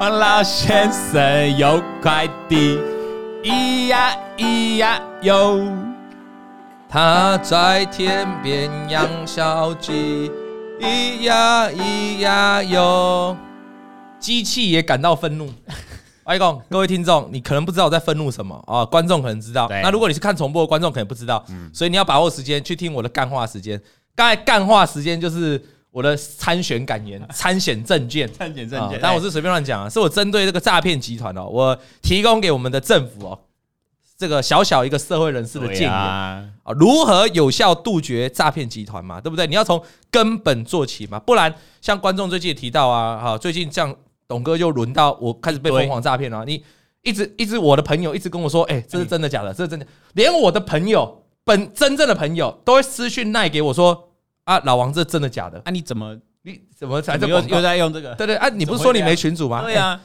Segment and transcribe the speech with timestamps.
[0.00, 2.80] 王老先生有块地，
[3.44, 5.60] 咿呀咿呀哟，
[6.88, 10.32] 他在田边养小鸡，
[10.80, 13.36] 咿呀咿呀哟。
[14.18, 15.48] 机器也感到愤怒。
[16.24, 18.84] 外公，各位听众，你可能不知道我在愤怒什么啊？
[18.84, 19.68] 观众可能知道。
[19.70, 21.44] 那如果你是看重播的观众，可能不知道。
[21.72, 23.80] 所以你要把握时间去听我的干话时间。
[24.16, 25.62] 刚才干话时间就是
[25.94, 28.98] 我的参选感言、 参选证件、参选证件。
[29.00, 33.38] 但我是随便乱讲啊，是我针对这个诈骗集团哦，我提供给我们的政府哦，
[34.18, 36.44] 这个小小一个社会人士的建议啊，
[36.78, 39.20] 如何有效杜绝诈骗集团嘛？
[39.20, 39.46] 对不对？
[39.46, 39.80] 你要从
[40.10, 43.94] 根本做起嘛，不然像观众最近也提到啊，哈，最近这样。
[44.26, 46.46] 董哥又轮到我开始被疯狂诈骗了。
[46.46, 46.64] 你
[47.02, 49.52] 一直一直我的朋友一直跟我说，哎，这是真的假的？
[49.52, 49.86] 这是真的。
[50.14, 54.13] 连我的朋友本真正的朋友都会私讯赖给我说，
[54.44, 55.60] 啊，老王这真的假的？
[55.64, 58.14] 啊，你怎么你怎么才又又在用这个？
[58.14, 59.62] 对对啊，你不是说你没群主吗？
[59.62, 60.00] 对呀。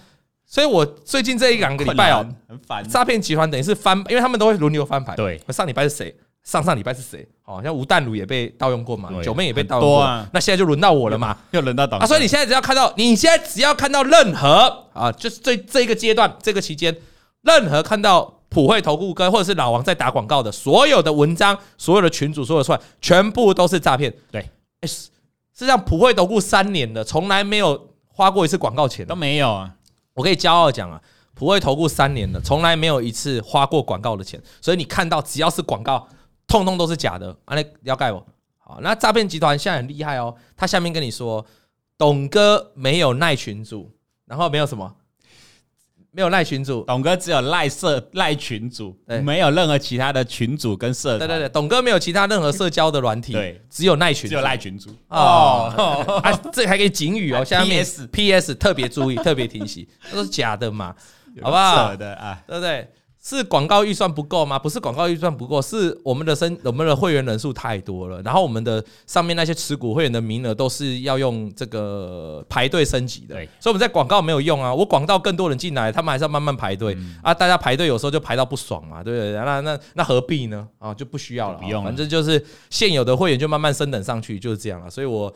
[0.46, 2.84] 所以我最近这一两个礼拜哦，很烦。
[2.88, 5.16] 诈骗集团等于是翻，因为他们都会轮流翻牌。
[5.16, 6.16] 对，上礼拜是谁？
[6.42, 7.28] 上上礼拜是谁？
[7.46, 12.00] 哦像吴淡如也被盗用过嘛，九妹也被盗用过，那现在就轮到我了嘛，又轮到董。
[12.00, 16.98] 啊，所以你现在只要看到，你现在只要看到任何啊，就是这这个阶段这个期间，
[17.44, 24.14] 任何看到普惠投顾跟或者是老王在打广告的所有的文章，所有的群主，所有的串，全部都是诈骗。
[24.32, 24.50] 对，
[24.82, 25.10] 哎，是
[25.54, 29.74] 这样，普惠投顾三年了，从来没有花过一次广告钱，都没有啊。
[30.14, 31.02] 我可以骄傲讲啊，
[31.34, 36.08] 普惠投顾三年了，从来没有一次花过广告的钱，所以你看到只要是广告。
[36.48, 38.26] 通通都是假的，啊，那要盖我。
[38.58, 41.46] 好，那诈骗集团现在很厉害哦，他下面跟你说，
[41.96, 43.92] 董哥没有耐群主，
[44.26, 44.96] 然后没有什么，
[46.12, 51.18] 没有赖群主，董哥只有赖社赖群组，对没有任何其他的群主跟社。
[51.20, 54.90] 对对对，董哥没有其他任何社交的软体，对，只有赖群，只有赖群主。
[55.10, 60.96] 哦， 啊，这还可以警语哦， 下面 PS PS 特别注意，特别提醒，都是假的嘛，
[61.42, 61.96] 好不好？
[61.96, 62.88] 的啊，对不对？
[63.22, 64.58] 是广告预算不够吗？
[64.58, 74.74] 不是广告预算不够，是我们的生我们的会员人数太多了，然后我们的上面那些持股会员的名额都是要用这个排队升级的，所以我们在广告没有用啊。
[74.74, 77.34] 我广告更多人进来，他们还是要慢慢排队啊。
[77.34, 79.34] 大家排队有时候就排到不爽嘛，对不对？
[79.34, 80.66] 那那那何必呢？
[80.80, 84.90] 啊，就不需要了，不用，反正就是现有的会员就慢慢升等上去，就是这样了。
[84.90, 85.34] 所以我。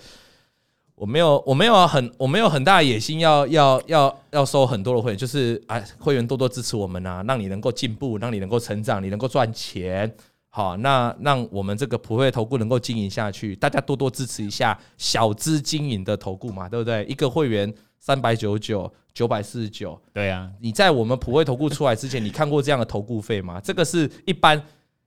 [0.95, 10.13] 我没有，我没有很，我没有很大的野心要，要要要要收很多的会员，就是哎，会员多多支持我们啊，让你能够进步，让你能够成长，你能够赚钱，
[10.49, 17.03] 好，那让我们这个普惠投顾能够经营下去，大家多多支持一下小资经营的投顾嘛，对不对？
[17.05, 23.59] 一个会员三百九十九，九百四十九，对啊，你在我们普惠投顾出来之前，你看过这样的投顾费吗？
[23.59, 24.61] 这个是一般。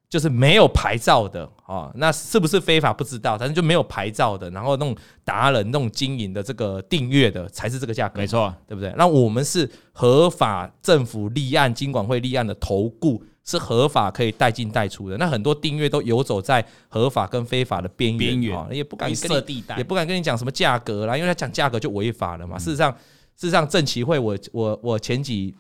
[0.08, 8.94] 就是没有牌照的啊，那是不是非法不知道，反正就没有牌照的，然后那种达人那种经营的这个订阅的才是这个价格，没错，对不对？
[8.96, 15.16] 那我们是合法政府立案、金管会立案的投顾，是合法可以带进带出的。
[15.16, 22.56] 那很多订阅都游走在合法跟非法的边缘啊，也不敢跟你也不敢跟你讲什么价格啦，因为他讲价格就违法了嘛。
[22.56, 22.92] 事实上，
[23.36, 25.52] 事实上政企会我我我前几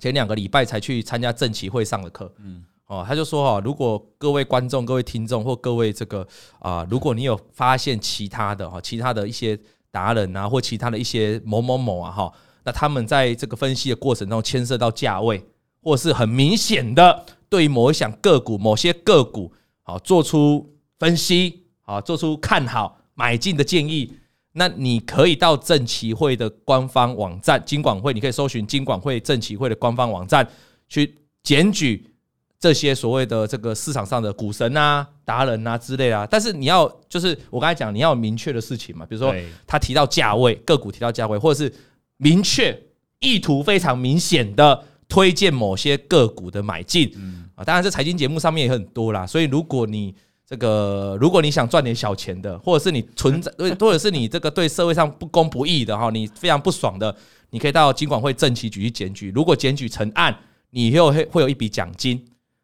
[0.00, 2.64] 前两个礼拜才去参加政企会上的课，嗯。
[2.88, 6.26] 哦，他就说哈，如果各位观众、各位听众或各位这个
[6.58, 9.58] 啊，如果你有发现其他的哈，其他的一些
[9.90, 12.32] 达人啊，或其他的一些某某某啊哈，
[12.64, 15.44] 那他们在这个分析的过程中牵涉到价位，
[15.82, 24.14] 或是很明显的对于某一项个股、某些个股啊做出分析啊，做出看好买进的建议，
[24.52, 30.48] 那你可以到证期会的官方网站，金管会，你可以搜寻金管会证期会的官方网站
[30.88, 32.02] 去检举。
[32.60, 39.32] 这些所谓的这个市场上的股神啊、达人啊之类啊，但是你要就是我刚才讲，你要有明确的事情嘛，比如说
[39.66, 41.72] 他提到价位，个股提到价位，或者是
[42.16, 42.76] 明确
[43.20, 47.08] 意图非常明显的推荐某些个股的买进
[47.54, 47.62] 啊。
[47.62, 50.12] 当然，这财经节目上面也很多啦，所以如果你
[50.44, 57.14] 这个如果你想赚点小钱的，或者是你存在， 或者是你这个对社会上不公不义的哈，你非常不爽的，
[57.50, 59.30] 你可以到金管会政企局去检举。
[59.32, 60.36] 如果检举成案，
[60.70, 62.20] 你又会会有一笔奖金。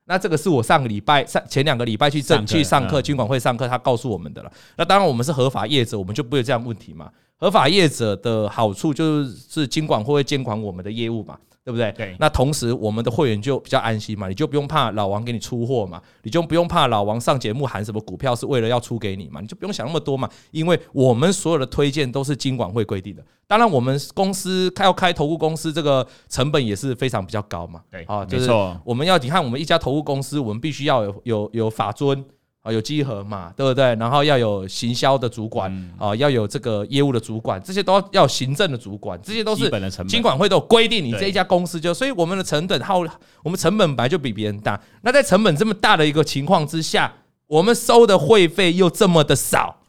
[0.06, 4.52] 那这个是我上个礼拜上前两个礼拜去正去上课，军管会上课，他告诉我们的了。
[4.76, 7.10] 那当然，我们是合法业者，我们就不会有这样问题嘛。
[7.36, 11.38] 合法业者的好处就是金管会会监管我们的业务嘛。
[11.64, 11.90] 对不对？
[11.92, 12.14] 对。
[12.20, 23.24] 那同时，我们的会员就比较安心嘛，你就不用怕老王给你出货嘛，你就不用怕老王上节目喊什么股票是为了要出给你嘛，你就不用想那么多嘛，因为我们所有的推荐都是金管会规定的。
[23.46, 27.80] 当然，我们公司开要开投顾公司，这个成本也是非常比较高嘛。
[27.90, 28.78] 对，啊，没错。
[28.84, 32.24] 我们要你看，我们一家投顾公司，我们必须要有有有法遵
[32.64, 33.94] 啊，有集合嘛，对不对？
[33.96, 39.70] 然后要有行销的主管啊，要有这个业务的主管，这些都要要行政的主管，这些都是
[40.08, 41.04] 金管会都有规定。
[41.04, 43.00] 你这一家公司就，所以我们的成本耗，
[43.42, 44.80] 我们成本本来就比别人大。
[45.02, 47.12] 那在成本这么大的一个情况之下，
[47.48, 49.82] 我们收的会费又这么的少，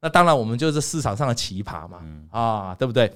[0.00, 1.98] 那当然我们就是市场上的奇葩嘛，
[2.30, 3.12] 啊，对不对？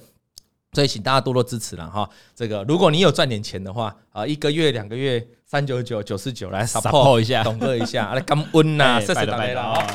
[0.73, 2.07] 所以请大家多多支持了哈。
[2.35, 5.27] 这个如果你有赚点钱的话啊，一个月两个月。
[5.49, 9.81] 三九九九四九来 support 一下，董哥一下， 来感恩呐， 谢谢大家了。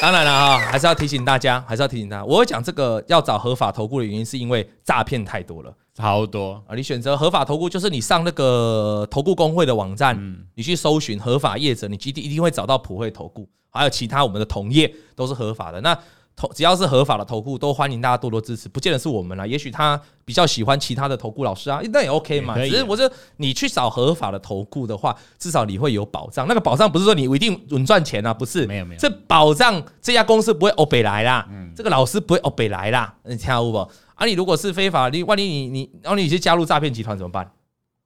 [0.00, 6.74] 当然了啊，还是要提醒大家，还是要提醒大家，我讲这个要找合法投顾的原因，是因为诈骗太多了，超多啊！
[6.74, 10.18] 你选择合法投顾，就是你上那个投顾公会的网站，
[10.56, 15.80] 你去搜寻合法业者，你一定一定会找到普惠投顾，还有其他我们的同业都是合法的。
[15.80, 15.96] 那
[16.36, 18.68] 投只要是合法的投顾，都欢迎大家多多支持。
[18.68, 22.54] 不见得是我们啦，也许他比较喜欢其他的投顾老师啊，那也 OK 嘛。
[22.56, 26.46] 只是我说你去找合法的投顾的话，至少你会有保障。
[26.46, 33.14] 那个保障不是说你一定稳赚钱啊，不是，没有没有，这保障这家公司不会欧北来啦，这个老师不会欧北来啦。
[33.24, 33.78] 你听好不？
[34.14, 37.50] 啊，你如果是非法，你万一你你然后你去加入诈骗集团怎么办？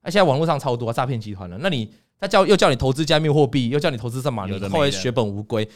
[0.05, 1.91] 那现在网络上超多诈骗集团了，那你
[2.21, 4.47] 他叫又叫你投资加密货币，又叫你投资什么？
[4.47, 5.69] 你后来血本无归。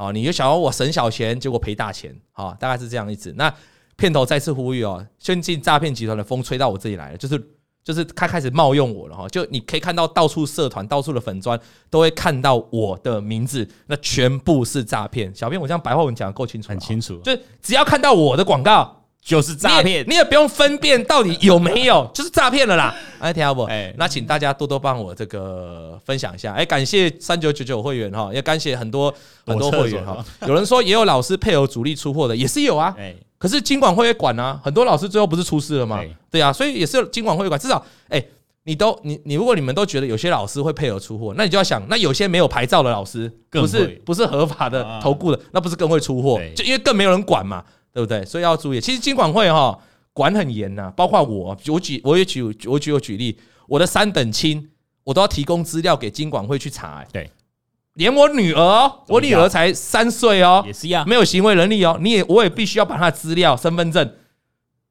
[0.00, 3.30] 哦，你就想要我省小钱，结果赔大钱，好，大概是这样意思。
[3.36, 3.52] 那
[3.96, 7.38] 片头再次呼吁哦，先进诈骗集团的风吹到我这里来了，就是
[7.84, 9.28] 就是他开始冒用我了哈。
[9.28, 11.60] 就你可以看到到处社团、到处的粉砖
[11.90, 15.30] 都会看到我的名字，那全部是诈骗。
[15.34, 18.99] 小编，我这样白话文讲的够清楚，很清楚，就只要看到我的广告。
[19.22, 22.94] 就是诈骗，你也不用分辨到底有没有， 就是诈骗了啦。
[23.18, 23.64] 哎，听好不？
[23.64, 26.54] 哎，那请大家多多帮我这个分享一下。
[26.54, 29.14] 哎，感谢三九九九会员哈，也感谢很多
[29.46, 30.24] 很多会员哈。
[30.46, 32.96] 有人说也有老师配合主力出货的，也是有啊。
[33.38, 36.02] 可是金管会也管啊，很多老师最后不是出事了吗？
[36.30, 37.60] 对啊，所以也是金管会管。
[37.60, 38.22] 至少，哎，
[38.64, 46.40] 你都你你如果你们都觉得有些老师会配合出货，那你就要想，那有些没有牌照的老师，不是不是合法的投顾的，那不是更会出货？
[46.56, 47.62] 就因为更没有人管嘛。
[47.92, 48.24] 对不对？
[48.24, 48.80] 所以要注意。
[48.80, 49.78] 其实金管会哈
[50.12, 54.70] 管很严呐，包括我，我举我也举我举我举例，我的三等亲
[55.04, 57.04] 我都要提供资料给金管会去查。
[57.12, 57.30] 对，
[57.94, 64.14] 连我女儿，我女儿才三岁哦，也是一样，没有行为能力哦，你也我也必须要把她的资料、身份证，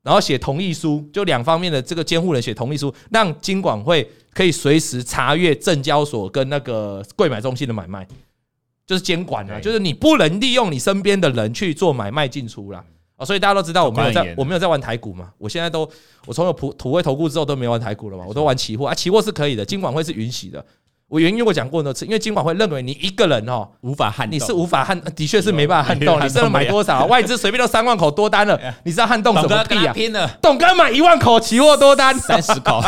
[0.03, 8.07] 然后写同意书，就两方面的这个监护人写同意书，让金管会可以随时查阅证交所跟那个柜买中心的买卖。
[8.89, 12.83] 就是监管啊，就是你不能利用你身边的人去做买卖进出啦。
[13.17, 15.29] 啊，所以大家都知道我没有在，我没有在玩台股嘛。
[15.37, 15.87] 我现在都，
[16.25, 20.65] 我从有普普惠投顾之后都没玩台股了嘛，我都玩期货啊，期货是可以的，金管会是允许的。
[21.07, 26.19] 我原因我讲过很多次因为金管会认为你一个人哦无法撼动，你是无法撼，的确是没办法撼动。
[26.25, 27.05] 你这能买多少？
[27.05, 29.93] 外资随便都三万口多单了，你知道撼动什么屁啊？
[29.93, 32.81] 拼了，董哥买一万口期货多单，三十口。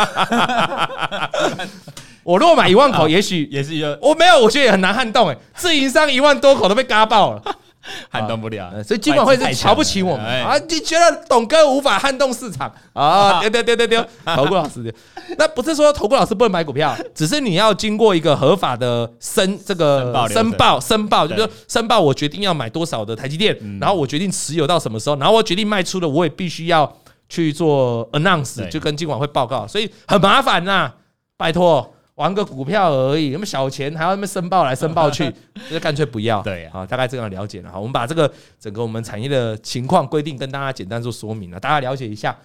[2.24, 5.36] 我如果买一万口，也许也是一个我没有，我觉得也很难撼动诶。
[5.54, 7.42] 自营商一万多口都被嘎爆了，
[8.10, 8.70] 撼动不了。
[8.84, 10.56] 所以金管会是瞧不起我们啊！
[10.68, 13.40] 你觉得董哥无法撼动市场啊？
[13.40, 14.94] 丢丢丢丢丢， 投顾老师，
[15.36, 26.90] 那不是说投顾老师不能买股票，只是你要经过一个合法的申这个申报申报，就是说申报我决定要买多少的台积电，然后我决定持有到什么时候，然后我决定卖出的，我也必须要
[27.28, 30.92] 去做 announce，就跟金管会报告，所以很麻烦呐，
[31.36, 31.92] 拜托。
[32.16, 35.32] 玩个股票而已，那么小钱还要那么申报来申报去，
[35.70, 36.42] 就干脆不要。
[36.42, 37.70] 对，啊，大概这样了解了。
[37.70, 42.36] 哈，我们把这个整个我们产业的情况规定跟大家简单做说明了，大家了解一下。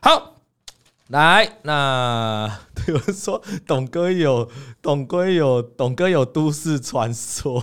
[0.00, 0.35] 好，
[1.08, 2.50] 来，那
[2.88, 4.48] 有人说董哥有
[4.82, 7.62] 董哥有董哥有都市传说，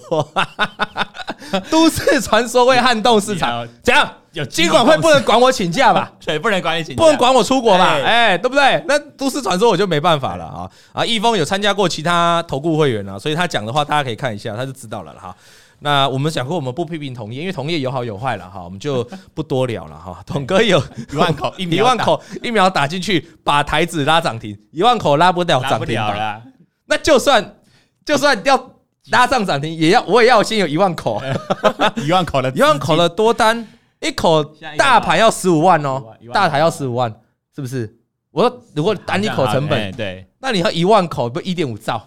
[1.69, 4.09] 都市传说会撼动市场，怎样？
[4.31, 6.11] 有金管会不能管我请假吧？
[6.25, 7.99] 对，不能管你请假，不能管我出国吧？
[8.03, 8.81] 哎，对不对？
[8.87, 10.69] 那都市传说我就没办法了啊！
[10.93, 15.35] 啊，易峰有参加过其他投顾会员啊，所以他讲的话大家可以看一下，他就知道了哈。
[15.83, 20.23] 那我们想过，我们不批评同业，因为同业有好有坏了哈，我们就不多聊了哈。
[20.25, 26.41] 董哥有一万口， 一万口一秒打进去，把台子拉涨停，一万口拉不掉涨停了。
[26.85, 27.57] 那就算
[28.05, 28.75] 就算要
[29.11, 31.21] 拉上涨停，也要我也要先有一万口，
[32.05, 33.67] 一万口的一万口的多单。
[33.99, 34.43] 一口
[34.77, 37.13] 大盘要十五万哦，大台要十五万，
[37.55, 37.93] 是不是？
[38.31, 42.05] 我说如果单一口成本，对，那你要一万口不一点五兆，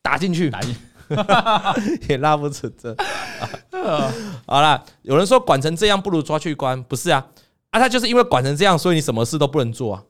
[0.00, 0.50] 打进去，
[2.08, 2.94] 也拉不出这。
[4.46, 7.26] 好了，有人说管成这样不如抓去关，不是啊？
[7.70, 10.02] 啊，他就是因为管成这样，所以你什么事都不能做啊？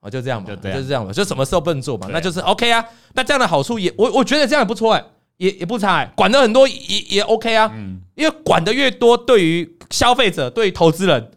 [0.00, 2.84] 啊，就这样嘛，就是这样嘛，就什么事都不能做嘛，那就是 OK 啊。
[3.14, 5.04] 那这样的好处也，我我觉得这样也不错哎，
[5.36, 7.72] 也也不差哎，管的很多也也 OK 啊，
[8.14, 11.30] 因为管的越多，对于消费者对投资人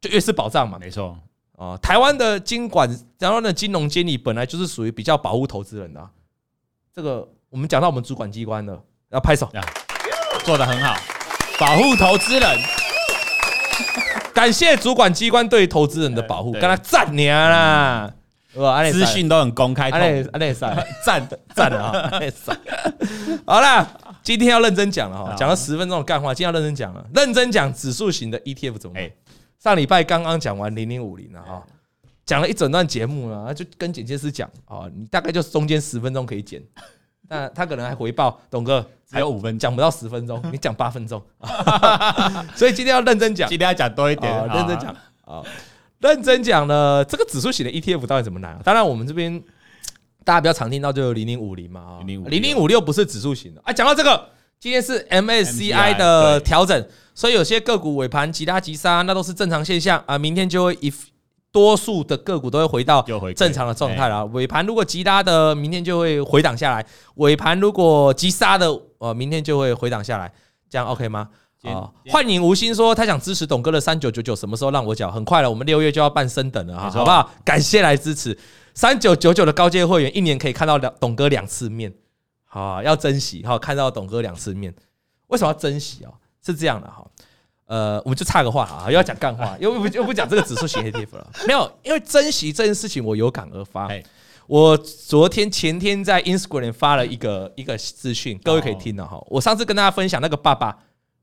[0.00, 1.18] 就越是保障嘛，没错
[1.56, 1.76] 啊。
[1.78, 2.88] 台湾的金管，
[3.18, 6.08] 台湾的金融监理本来就是属于比较保护投资人的，
[6.94, 8.80] 这个我们讲到我们主管机关了，
[9.10, 9.50] 要拍手，
[10.44, 10.96] 做得很好，
[11.58, 12.58] 保护投资人，
[14.32, 18.08] 感谢主管机关对投资人的保护，跟他赞你啦，
[18.54, 22.20] 哇，资讯都很公开，阿内阿内赛 赞赞了啊，
[23.44, 23.84] 好啦，
[24.22, 29.10] 今天要认真讲了哈，讲了十分钟的干话，今天要认真讲了，认真讲指数型的 ETF 怎么样？
[29.58, 31.62] 上礼拜刚刚讲完零零五零了哈。
[32.24, 36.62] 讲了一整段节目了，就跟剪接师讲哦，你大概就中间十分钟可以剪，
[37.30, 41.22] 那他可能还回报董哥只有五分，讲不到十分钟， 你讲八分钟，
[42.56, 44.92] 所以今天要认真讲，今天要讲多一点，认真讲
[45.24, 45.40] 啊，
[46.00, 48.58] 认真讲呢，这个指数型的 ETF 到底怎么来？
[48.64, 49.40] 当然我们这边
[50.24, 53.72] 大家比较常听到就零零五零嘛，零零五六不是指数型的啊。
[53.72, 56.84] 讲到这个，今天是 MSCI 的调整，
[57.14, 60.18] 所以有些个股尾盘急拉急杀，那都是正常现象啊。
[60.18, 60.92] 明天就会一。
[61.52, 63.04] 多数的个股都会回到
[63.34, 64.24] 正常的状态了。
[64.26, 66.82] 尾盘如果急拉的，明天就会回档下来；
[67.16, 70.32] 尾盘如果急杀的，呃，明天就会回档下来。
[70.68, 71.28] 这样 OK 吗？
[71.62, 75.10] 啊，幻影无心说他想支持董哥的三九九九，什么时候让我缴？
[75.10, 77.30] 很快了，我们六月就要办升等了哈，好不好？
[77.44, 78.38] 感谢来支持
[78.72, 81.92] 三九九九的高阶会员，一年可以看到两董哥两次面，
[82.44, 84.74] 好，要珍惜哈，看到董哥两次面，
[85.26, 86.12] 为什么要珍惜啊？
[86.42, 87.04] 是这样的哈。
[87.70, 91.30] 呃，我们就插个话啊，又要讲干话，又不又不讲这个指数型 ETF 了。
[91.46, 93.88] 没有，因为珍惜这件事情，我有感而发。
[94.48, 99.24] 我昨天前天在 Instagram 发了一个一个资讯，各位可以听了哈。
[99.28, 100.76] 我上次跟大家分享那个爸爸，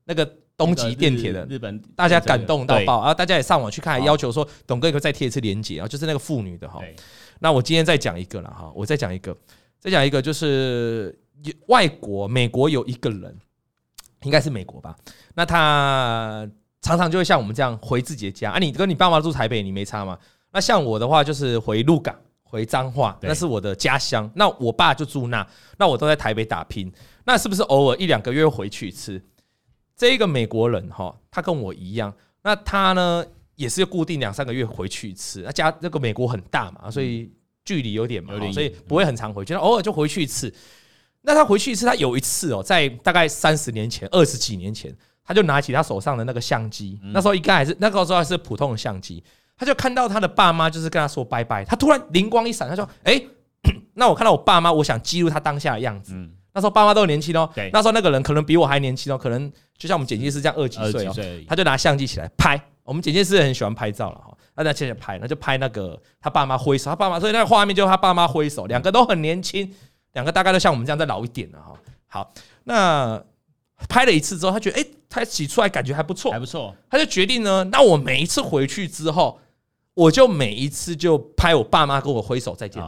[0.06, 0.24] 那个
[0.56, 6.80] 东极电铁的日本，大家感动到爆，然后大家也上网去看，要求说董哥可以再贴一次链接啊，就是那个妇女的哈。
[7.40, 9.36] 那我今天再讲一个了哈，我再讲一个，
[9.78, 11.14] 再讲一个就是
[11.66, 13.36] 外国美国有一个人。
[14.22, 14.96] 应该是美国吧？
[15.34, 16.48] 那他
[16.82, 18.58] 常常就会像我们这样回自己的家啊。
[18.58, 20.18] 你跟你爸妈住台北，你没差吗？
[20.52, 24.30] 那像我的话，就是回鹿港、回彰化，那是我的家乡。
[24.34, 25.46] 那我爸就住那，
[25.76, 26.92] 那我都在台北打拼。
[27.24, 29.22] 那是不是偶尔一两个月回去一次？
[29.96, 33.24] 这一个美国人哈，他跟我一样，那他呢
[33.56, 35.42] 也是固定两三个月回去一次。
[35.42, 37.30] 那家那个美国很大嘛，所以
[37.64, 40.52] 距离有点嘛，所以不会很常回去，那偶尔就回去一次。
[41.28, 44.90] 那他回去一次，他有一次哦，在大概三十年前、二十几年前，
[45.22, 49.22] 他就拿起他手上的那个相机，那时候应该还是那个时候还是普通的相机，
[49.58, 53.22] 他就看到他的爸妈就是跟他说拜拜，他突然灵光一闪，他说：“哎，
[53.92, 56.14] 那我看到我爸妈，我想记录他当下的样子。”
[56.54, 61.12] 那时候爸妈都很年轻哦，那时候那个人可能比我还年轻哦，可能就像我们剪辑师这样二几岁哦，
[61.46, 62.60] 他就拿相机起来拍。
[62.82, 69.70] 我们剪辑师很喜欢拍照了哈，那在接着拍，那就拍那个他爸妈挥手，他爸妈所以那个画面就是他爸妈挥手，两个都很年轻。
[70.18, 71.72] 两个大概都像我们这样再老一点了哈。
[72.08, 72.34] 好，
[72.64, 73.22] 那
[73.88, 76.74] 拍了一次之后，他觉得哎，他洗出来感觉还不错，还不错。
[76.90, 79.38] 他就决定呢，那我每一次回去之后，
[79.94, 82.82] 我就每一次就拍我爸妈跟我挥手再见，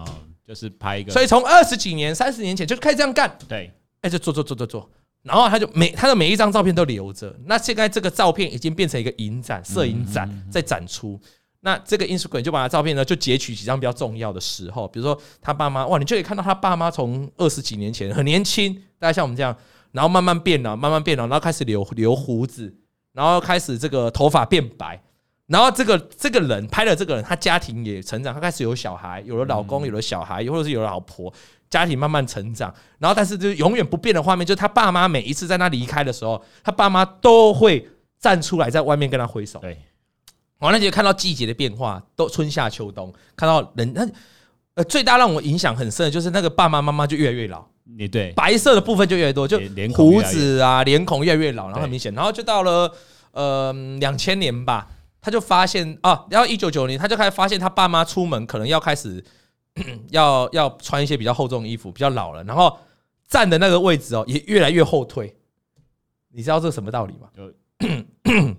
[0.44, 1.12] 就是拍一个。
[1.12, 3.32] 所以从二十几年、三十年前就开始这样干。
[3.46, 4.90] 对，哎，就做做做做做，
[5.22, 7.32] 然后他就每他的每一张照片都留着。
[7.46, 11.20] 那现在这个照片已经变成一个影展、摄影展在展出。
[11.62, 19.54] 那这个 Instagram 就把他照片呢，就截取几张比较重要的时候，比如说他爸妈，哇，你就可以看到他爸妈从二十几年前很年轻，大概像我们这样，
[19.92, 22.74] 然后慢慢变老，慢慢变老，然后开始留留胡子，
[23.12, 25.02] 然后开始这个头发变白，
[25.48, 31.30] 然后这个这个人拍了这个人，他家庭也成长，他开始有小孩，有了老公，有了小孩，或者是有了老婆，
[31.68, 37.86] 家庭慢慢成长，然后但是就是永远不变的画面，就是他爸妈每一次在他离开的时候，他爸妈都会
[38.18, 39.58] 站出来在外面跟他挥手。
[39.58, 39.76] 对。
[40.60, 44.06] 我那节看到季节的变化，都春夏秋冬，看到人，那
[44.74, 47.64] 呃最大让我影响很深的就是那个爸爸妈妈就越来越老，
[47.96, 49.58] 也对，白色的部分就越来越多，就
[49.94, 52.92] 胡子啊，脸孔越来越老，然后很明显，然后就到了
[53.32, 54.86] 呃两千年吧，
[55.20, 59.24] 他就发现啊，然后一九九零他就开始发现他爸妈出门可能要开始
[60.10, 62.78] 要要穿一些比较厚重的衣服，比较老了，然后
[63.28, 65.34] 站的那个位置哦也越来越后退，
[66.32, 67.30] 你知道这是什么道理吗？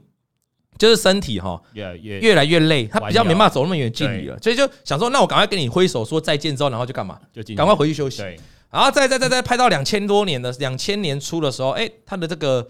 [0.82, 7.20] 就就是身体哈，越来越累，他比较没办法走那么远距离了，所以就想说，那我赶快跟你挥手说再见之后，然后就干嘛？
[7.32, 8.24] 就赶快回去休息。
[8.72, 12.68] 然后再再再再拍到两千多年的两千年初的时候，哎，他的这个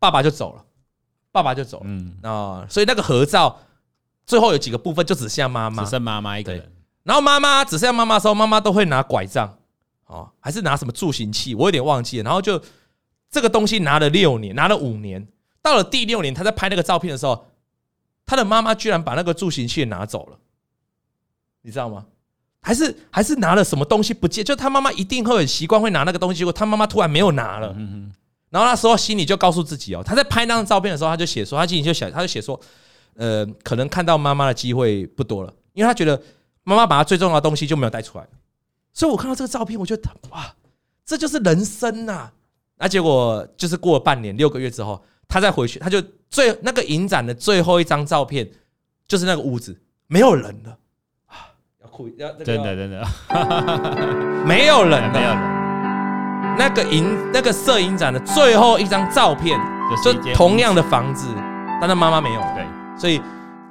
[0.00, 0.64] 爸爸就走了，
[1.30, 3.60] 爸爸就走了，嗯啊，所以那个合照
[4.26, 6.72] 最后有几个部分就只剩下妈妈，只剩妈妈一个人。
[7.04, 9.56] 然后妈妈只剩下妈妈的时候，妈妈都会拿拐杖，
[10.06, 12.24] 哦，还是拿什么助行器，我有点忘记了。
[12.24, 12.60] 然后就
[13.30, 15.28] 这个东西拿了六年，拿了五年。
[15.62, 17.46] 到了第六年，他在拍那个照片的时候，
[18.26, 20.38] 他的妈妈居然把那个助行器拿走了，
[21.62, 22.06] 你知道吗？
[22.62, 24.44] 还是还是拿了什么东西不见？
[24.44, 27.74] 就他妈妈一定会很习惯会拿那个东西，结果他妈妈突然没有拿了。
[27.76, 28.12] 嗯
[28.50, 32.60] 然后那时候心里就告诉自己哦，他在拍那张照片的时候，他就写说，他心里就想，他就写说，
[33.14, 36.20] 呃，可能看到妈妈的机会不多了，因为他觉得
[36.64, 38.26] 妈妈把他最重要的东西就没有带出来。
[38.92, 40.52] 所以我看到这个照片，我觉得哇，
[41.06, 42.32] 这就是人生呐、啊。
[42.76, 45.00] 那结果就是过了半年六个月之后，
[45.30, 48.46] 他再回去，他就最那个影展的最后一张照片，
[49.08, 49.74] 就是那个屋子
[50.08, 50.76] 没有人了
[51.26, 51.54] 啊！
[51.82, 53.06] 要哭要真的真的
[54.44, 55.60] 没有人没有人。
[56.58, 59.58] 那个影那个摄影展的最后一张照片，
[60.04, 61.26] 就同样的房子，
[61.80, 62.40] 但他妈妈没有。
[62.54, 62.66] 对，
[62.98, 63.18] 所以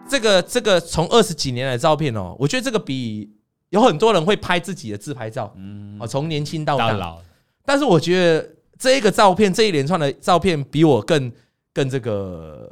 [0.08, 3.30] 这个这个从二十几年来的照片哦，我觉得这个比
[3.70, 7.20] 有很多人会拍自己的自拍照，嗯，哦，从年轻到老。
[7.64, 8.50] 但是我觉得
[8.80, 11.32] 这一个照片这一连串的照片比我更
[11.80, 12.70] 更这个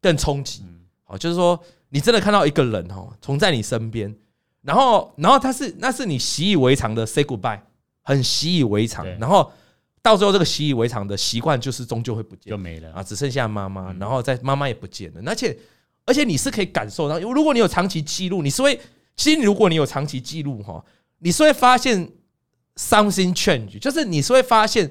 [0.00, 0.62] 更冲击。
[1.06, 4.14] 哦，就是说你真的看到一个人哦，从在你身边，
[4.62, 7.60] 然后然后他是那是你习以为常的 say goodbye。
[8.08, 9.50] 很习以为常，然后
[10.00, 12.92] 到最后这个习以为常的习惯就是终究会不见，就没了。
[12.92, 15.58] 啊，只剩下妈妈，然后在妈妈也不见了，而且
[16.04, 18.80] 而且你是可以感受到，如果你有长期记录，你是会，
[19.16, 20.84] 其实如果你有长期记录哈，
[21.18, 22.08] 你是会发现
[22.76, 24.88] something change，就是你是会发现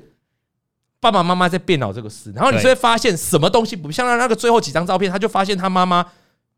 [1.00, 6.04] 爸爸妈妈在变老这个事，然后你就会发现什么东西不像他那个最后几张照片，他就发现他妈妈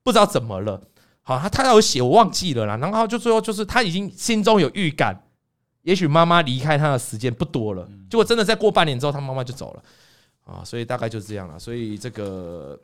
[0.04, 0.82] 不知道怎么了，
[1.22, 5.24] 好，他他有写我忘记了啦，然后就最后就是他已经心中有预感。
[5.84, 9.84] 也许妈妈离开他的时间不多了，结果真的在过半年之后，他妈妈就走了
[10.44, 11.58] 啊，所以大概就是这样了。
[11.58, 12.78] 所以这个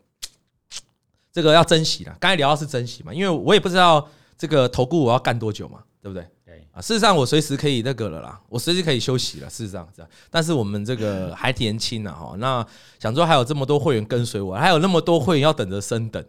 [1.32, 2.16] 这个要珍惜了。
[2.18, 4.08] 刚才聊到是珍惜嘛，因为我也不知道
[4.38, 6.26] 这个投顾我要干多久嘛，对不对？
[6.74, 9.50] 对啊，事实上我随时可以那个了啦，我随时可以休息了。
[9.50, 12.66] 事实上这样，但是我们这个还年轻呢，哈，那
[13.00, 16.24] 想说还有这么多会员跟随我，还有那么多会员要等着升等。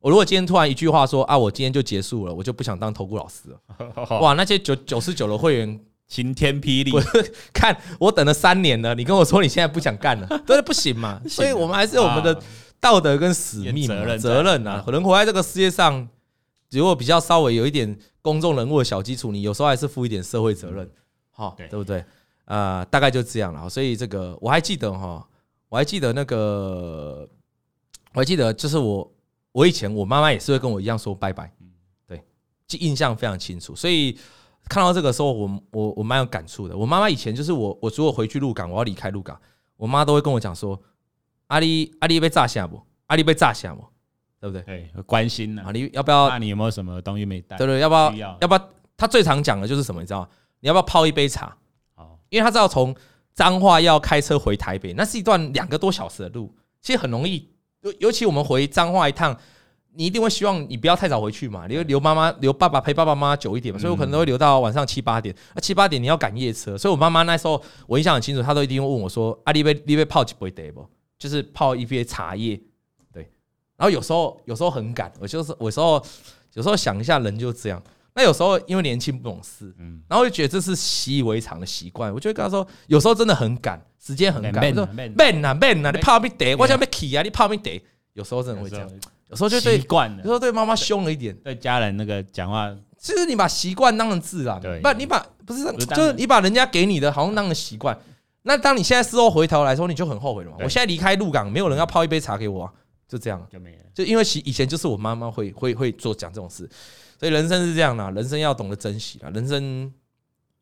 [0.00, 4.18] 我如果今天突然一句话说啊，我今天就结束了，我就不想当投顾老师了。
[4.20, 5.80] 哇，那些九九十九的会员。
[6.10, 6.90] 晴天霹雳！
[7.54, 11.20] 看我等了三年了，你跟我说你现在不想干了，对，不行嘛。
[11.28, 12.36] 所以我们还是有我们的
[12.80, 14.82] 道德跟使命、责任、责任啊。
[14.84, 16.08] 可能活在这个世界上，
[16.70, 20.90] 如果比较稍微有一点公众人物的小基础，你有时候还是负一点社会责任，
[21.30, 22.04] 哈，对不对？
[22.44, 23.68] 啊，大概就这样了。
[23.68, 25.26] 所以这个我还记得哈，
[25.68, 27.28] 我还记得那个，
[28.12, 29.12] 我还记得就是我，
[29.52, 31.52] 我以前我妈妈也是会跟我一样说拜拜，
[32.06, 32.22] 对，
[32.66, 33.74] 就印象非常清楚。
[33.74, 34.18] 所以。
[34.68, 36.76] 看到这个时候我，我我我蛮有感触的。
[36.76, 39.36] 我妈妈以前就是我，我如果回去鹿港，我要离开鹿港，
[39.76, 40.80] 我妈都会跟我讲说
[41.48, 42.80] ：“阿里阿里被炸下不？
[43.06, 43.82] 阿里被炸下不？
[44.40, 45.62] 对不对？”对，关心呢。
[45.64, 46.28] 啊，你要不要？
[46.28, 47.56] 那你有没有什么东西没带？
[47.56, 48.38] 对对，要不要？
[48.40, 48.68] 要不要？
[48.96, 50.00] 他最常讲的就是什么？
[50.00, 50.28] 你知道吗？
[50.60, 51.56] 你要不要泡一杯茶？
[51.94, 52.94] 哦，因为他知道从
[53.34, 57.48] 彰化要开车回台北，那是一段两个多小时的路，其实很容易。
[57.82, 59.36] 尤尤其我们回彰化一趟。
[59.92, 65.34] 你一定会希望你不要太早回去嘛，你会留妈妈、留爸爸陪爸爸妈妈久一点嘛，所以我可能都会留到晚上七八点。
[65.52, 70.86] 那七八点你要赶夜车，所以我妈妈那时候我印象很清楚，她都一定会问我说：“啊，你杯你杯泡几杯得不？
[71.18, 72.58] 就是泡一杯茶叶。”
[73.80, 73.84] 对。
[73.84, 76.02] 然后有时候有时候很赶，我就是有时候
[76.52, 77.82] 有时候想一下人就这样。
[78.14, 87.82] 那有时候因为年轻不懂事，嗯，然后就觉得这是习以为常的习惯，我就会跟他说：“有时候真的很赶，时间很赶。”我说：“慢啊慢啊，你泡一杯得，我想被起啊，你泡一杯得。”
[88.14, 88.90] 有时候真的会这样。
[89.28, 97.96] 有时候就对习惯了，有时候对妈妈凶了一点，对家人那个讲话，其实你把习惯当成自然，不，你把不是，就是你把人家给你的好像当成习惯。
[98.42, 100.56] 那当你现在事后回头来说，你就很后悔了嘛？
[100.64, 102.68] 我现在离开鹿港，没有人要泡一杯茶给我，
[103.10, 103.84] 就这样，就没了。
[103.92, 106.66] 就因为以前就是我妈妈会会会做讲这种事，
[107.18, 109.92] 所以人生是这样的，人生要懂得珍惜啊，人生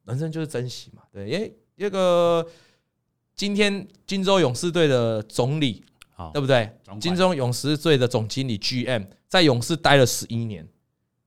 [0.06, 1.02] 人生就是珍惜嘛。
[1.12, 2.44] 对，因为那个
[3.36, 5.84] 今天金州勇士队的总理。
[6.32, 6.68] 对不对？
[7.00, 10.66] 金州勇士队的总经理 GM 在勇士待了十一年，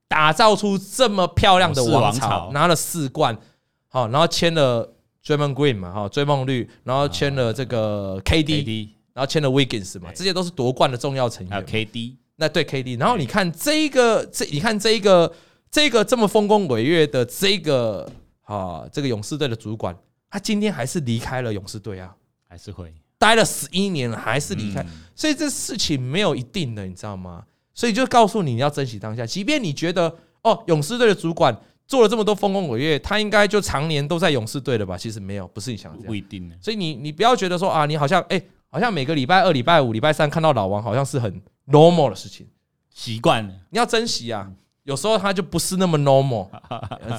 [0.06, 3.40] 打造出这么漂亮的王朝，拿了四冠，
[3.88, 11.66] 好，然后签了 Draymond Green 嘛，哈，追梦绿，然后签了这个 KD，然后签了 Wiggins 嘛，这些都是夺冠的重要成员。
[11.66, 15.32] KD，那对 KD，然后你看这个，这你看这个，
[15.70, 18.10] 这个这么丰功伟业的这个
[18.44, 19.96] 啊，这个勇士队的主管，
[20.30, 22.16] 他今天还是离开了勇士队啊，
[22.48, 22.94] 还是会。
[23.18, 24.84] 待了十一年了，还是离开，
[25.16, 27.46] 所以这事情没有一定的，你知道吗？
[27.74, 29.24] 所以就告诉你，你要珍惜当下。
[29.24, 31.56] 即便你觉得哦，勇士队的主管
[31.88, 34.98] 做了这么多丰功伟业，他应该就常年都在勇士队了吧？
[34.98, 36.52] 其实没有，不是你想这样，不一定。
[36.60, 38.42] 所以你你不要觉得说啊，你好像哎，
[38.72, 42.48] 好像每个礼拜二、礼拜五、礼拜三看到老王，好像是很 normal 的事情，
[42.90, 43.54] 习惯了。
[43.70, 44.50] 你要珍惜啊，
[44.84, 46.48] 有时候他就不是那么 normal。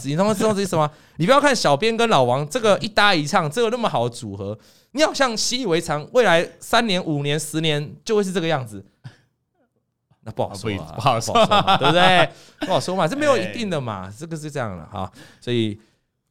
[0.05, 0.91] 你他妈知道这是什么？
[1.19, 4.59] 你不要看小编跟老王这个一搭一唱，这个那么好的组合。
[4.93, 8.85] 你好像习以为常，未来三年、五年、十年就会是这个样子，
[10.25, 11.35] 那不好说，不好说，
[11.79, 12.29] 对不对？
[12.67, 15.11] 不好说嘛，这没有一定的嘛，这个是这样的哈。
[15.41, 15.79] 所以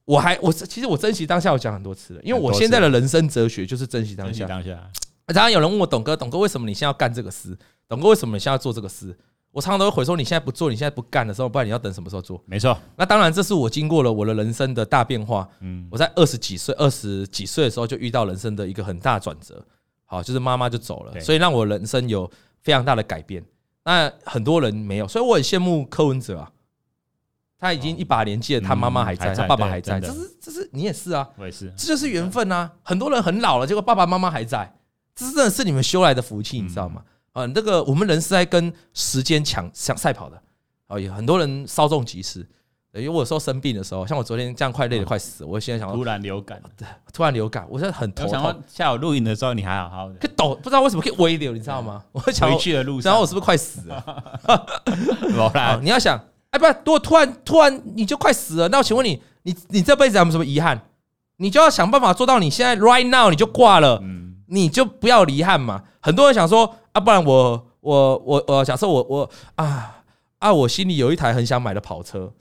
[0.06, 4.46] 我还我其实我珍惜当下，我讲很多次了，因为我现在的人生哲学就是珍惜当下。
[4.46, 4.90] 当下，
[5.34, 7.58] 常常有人问我董哥，董哥为什么你现在要干这个事？
[7.88, 9.18] 董哥为什么你现在要做这个事？
[9.52, 12.42] 我常常都会回说，你现在不做，你现在不干的时候，不然你要等什么时候做？
[12.46, 12.78] 没错。
[12.96, 15.48] 那当然，这是我经过了我的人生的大变化。
[15.60, 19.62] 嗯，我在二十几岁、二十几岁的时候就遇到人生的一个很大转折。
[20.06, 22.30] 好，就是妈妈就走了，所以让我人生有
[22.62, 23.44] 非常大的改变。
[23.84, 26.52] 那很多人没有，所以我很羡慕柯文哲啊。
[27.60, 30.00] 他已经一把年纪了，他妈妈还在，他爸爸还在。
[30.00, 32.72] 这是这是你也是啊，我也是，这就是缘分啊。
[32.84, 34.74] 很多人很老了，结果爸爸妈妈还在，
[35.22, 37.02] 这真的是你们修来的福气，你知道吗？
[37.34, 40.42] 啊，这个我们人是在跟时间抢抢赛跑的。
[40.88, 42.46] 哦，有很多人稍纵即逝。
[42.94, 48.62] 因为我有时候生病的时候，像我昨天这样快累得快死，我现在想突然流感，对，突然流感，我现在很头痛。
[48.68, 52.04] 下午录影的时候你还好好的，可抖，不知道为什么可以微流，你知道吗？
[52.12, 55.80] 我回去的路上，然后我是不是快死了？
[55.82, 60.82] 你要想，哎，不，如果突然突然你就快死了，那我请问你，你你这辈子有没有什么遗憾？
[61.38, 64.04] 你就要想办法做到，你现在 right now 你就挂了，
[64.52, 65.84] 你就不要遗憾嘛。
[66.02, 70.04] 很多人想说啊，不然我我我我假设我我啊
[70.40, 72.32] 啊，我心里有一台很想买的跑车。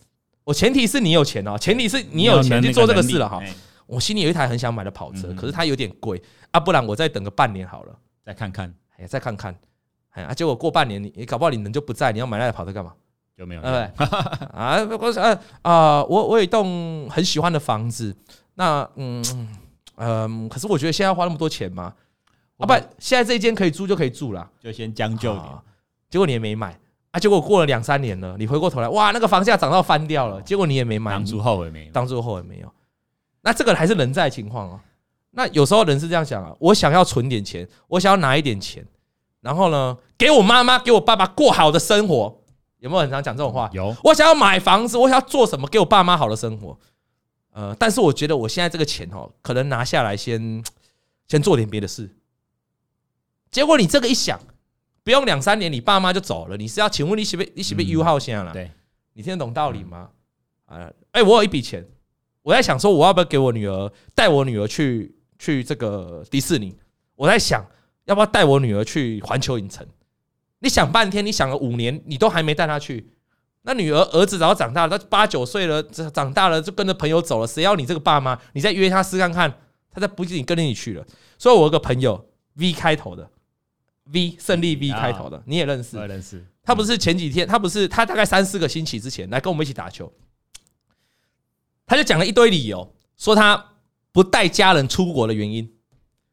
[0.44, 3.40] 我前提是你有钱哦，前提是你有钱去做这个事了哈。
[3.87, 6.20] 我心里有一台很想买的跑车，可是它有点贵
[6.51, 7.94] 啊，不然我再等个半年好了，
[8.25, 9.55] 再看看，哎，再看看，
[10.11, 12.92] 哎啊，结果过半年你你搞不好你人就不在，你要买那台跑车干嘛？
[13.37, 13.62] 有没有？
[13.62, 14.07] 对不对？
[14.53, 18.16] 啊，我啊啊，我我有一栋很喜欢的房子，
[18.55, 19.23] 那嗯
[20.00, 21.94] 嗯，可是我觉得现在要花那么多钱吗？
[22.58, 25.46] 啊不，现在这一间可以租就可以住了，就先将就点。
[26.10, 26.78] 结果你也没买。
[27.12, 27.18] 啊！
[27.18, 30.40] 结果过了两三年了，你回过头来，哇，那个房价涨到翻掉了。
[30.42, 32.72] 结果你也没买，当初后悔没有，当初后悔没有。
[33.40, 34.80] 那这个还是人在情况哦。
[35.32, 38.86] 那有时候人是这样想啊，我想要存点钱，我想要拿一点钱，
[39.40, 42.40] 然后呢，给我妈妈、给我爸爸过好的生活。
[42.78, 43.68] 有没有很常讲这种话？
[43.72, 43.92] 有。
[44.04, 46.78] 我想要买房子，我想要做什么，给我爸妈好的生活。
[47.61, 50.64] 呃，但是我觉得我现在这个钱哦，可能拿下来先
[51.29, 52.09] 先做点别的事。
[53.51, 54.40] 结果你这个一想。
[55.03, 56.59] 不用两三年，你爸妈就走了。
[56.59, 58.53] 你是要请问你是不是你是不是 U 号线了？
[58.53, 58.70] 对，
[59.14, 60.11] 你听得懂道理吗？
[60.66, 61.85] 啊，哎，我有一笔钱，
[62.42, 66.77] 我在想说，我要不要给我女儿带我女儿去去这个迪士尼？
[67.16, 67.66] 我在想，
[68.05, 69.85] 要不要带我女儿去环球影城？
[70.59, 73.11] 你想半天，你想了五年，你都还没带她去。
[73.62, 77.46] 那女儿儿子然后长大了，他八九岁了，长大了就跟着朋友走了。
[77.46, 78.38] 谁要你这个爸妈？
[78.53, 79.53] 你再约他试看看，
[79.90, 81.05] 他再不一定跟着你去了。
[81.38, 83.31] 所以我有个朋友 V 开头的。
[84.12, 85.96] V 胜利 V 开头的，你也认识？
[85.96, 86.44] 我认识。
[86.64, 90.12] 他不是前几天，他不是他大概三四个星期之前来跟我们一起打球，
[91.87, 93.73] 他就讲了一堆理由，说他
[94.11, 95.73] 不带家人出国的原因，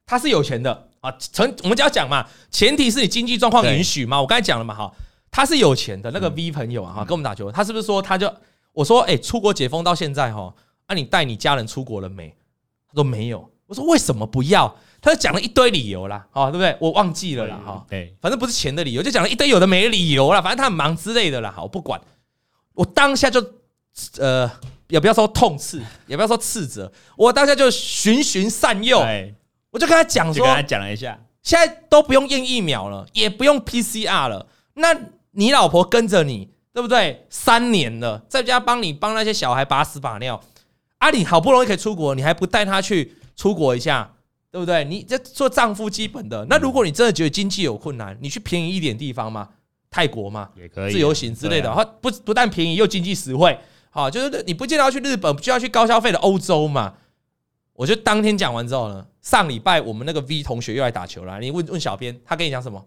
[0.08, 1.12] 他是有钱的啊。
[1.20, 4.20] 成我们就要讲嘛，前提是你经济状况允许嘛。
[4.20, 4.92] 我刚才讲了嘛，哈，
[5.38, 8.34] 他是有钱的那个 V 朋友啊，哈，跟我们打球，他是不是说他就
[8.73, 10.52] 我说，哎，出国解封到现在哈，
[10.88, 12.36] 那你带你家人出国了没？
[12.88, 13.47] 他说没有。
[13.67, 14.76] 我说为什么不要？
[15.00, 16.76] 他就讲了一堆理由啦，哦，对不对？
[16.82, 22.02] 我忘记了啦，哈，对，反正不是钱的理由，就讲了一堆有的没理由啦，反正他很忙之类的啦，好，我不管。
[22.73, 23.39] 我当下就，
[24.17, 24.50] 呃，
[24.88, 29.06] 也不要说痛斥，也不要说斥责，我当下就循循善诱，
[29.69, 34.95] 我就跟他讲说，跟他讲了一下，现在都不用验疫苗了，也不用 PCR 了，那
[35.32, 37.26] 你老婆跟着你，对不对？
[37.30, 40.42] 三年了，在家帮你帮那些小孩把屎把尿，
[40.98, 44.13] 啊，你好不容易可以出国，你还不带她去出国一下？
[44.50, 44.84] 对不对？
[44.86, 46.46] 你这做丈夫基本的。
[46.50, 49.50] 那如果你真的觉得经济有困难，你去便宜一点地方嘛，
[49.92, 51.72] 泰国嘛，也可以自由行之类的。
[51.76, 53.56] 它不不但便宜又经济实惠，
[53.90, 56.94] 好，就是你不见得要去日本，不就要去高消费的欧洲嘛。
[57.74, 61.40] 我就当天讲完之后呢，上礼拜我们那个 V 同学又来打球了。
[61.40, 62.84] 你问问小编，他跟你讲什么？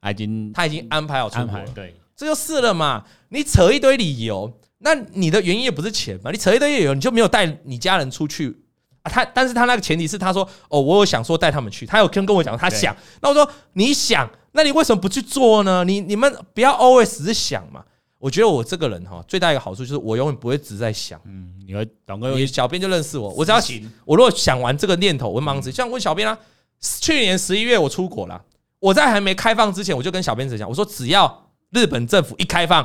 [0.00, 3.04] 他已经他已经安排好出国，对，这就是了嘛。
[3.28, 6.30] 你扯一堆理由，那你的原因也不是钱嘛？
[6.30, 8.56] 你扯一堆理由，你就没有带你家人出去。
[9.02, 15.84] 啊，他，但是他那个前提是，他说，哦，我有想说带他们去，他有跟跟我讲，他想，那我说你想，那你为什么不去做呢？
[15.84, 17.82] 你你们不要 always 只是想嘛。
[18.18, 21.18] 我觉得我这个人哈，最大一个好处就是我永远不会只在想。
[21.24, 25.72] 嗯，你和董哥，你小编就认识我，我只要想，我如果想完这个念头，我会忙死。
[25.72, 26.38] 像问小编啊，
[27.00, 28.44] 去年十一月我出国了，
[28.80, 32.82] 我在还没开放之前，我就跟小编子讲，我说只要日本政府一开放，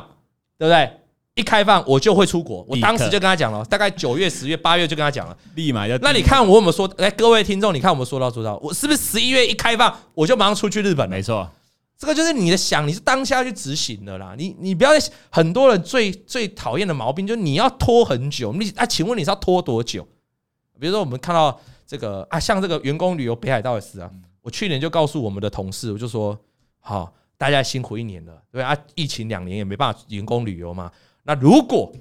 [0.57, 0.89] 对不对？
[1.35, 5.97] 一开放我就会出国，我当时就跟他讲了，大概九月、十月、八月就跟他讲了，立马要。
[5.97, 6.89] 那你看我有没有说？
[6.97, 11.09] 哎，各位听众，你看我们说到做到，我是不是十一月一开放我就马上出去日本？
[11.09, 11.49] 没错，
[11.97, 14.33] 这个就是你的想，你是当下去执行的啦。
[14.37, 14.91] 你你不要
[15.29, 18.53] 很多人最最讨厌的毛病就是你要拖很久。
[18.53, 20.07] 你啊，请问你是要拖多久？
[20.79, 24.09] 比如说我们看到这个啊，像这个员工旅游北海道的事啊，
[24.45, 26.39] 我去年就告诉我们的同事，我就说
[26.79, 30.91] 好，大家辛苦一年了，对啊，疫情两年也没办法员工旅游嘛。
[31.23, 31.91] 那如果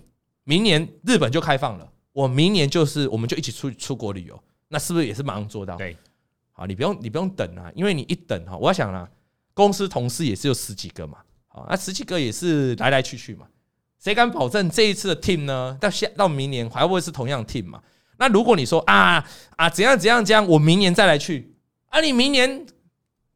[0.44, 5.74] 明年日本就开放了，我明年就是我们就一起出出国旅游，那是不是也是马上做到？
[5.76, 5.96] 对，
[6.52, 9.08] 好，你不用你不用等啊，因为你一等哈，我要想啊，
[9.54, 11.16] 公司同事也是有十几个嘛，
[11.48, 13.46] 好，那十几个也是来来去去嘛，
[13.98, 15.78] 谁敢保证这一次的 team 呢？
[15.80, 17.82] 到下到明年还会是同样 team 嘛？
[18.18, 19.26] 那如果你说啊
[19.56, 21.53] 啊怎样怎样怎样，我明年再来去，
[21.94, 22.66] 啊你明年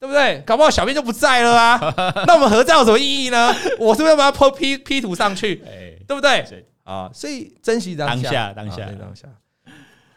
[0.00, 0.42] 对不对？
[0.44, 1.78] 搞不好小编就不在了啊，
[2.26, 3.54] 那我们合照有什么意义呢？
[3.78, 5.56] 我是不是要把它 po P P 图上去？
[6.06, 6.64] 对不对？
[6.82, 9.28] 啊，所以珍惜当下，当下，当下。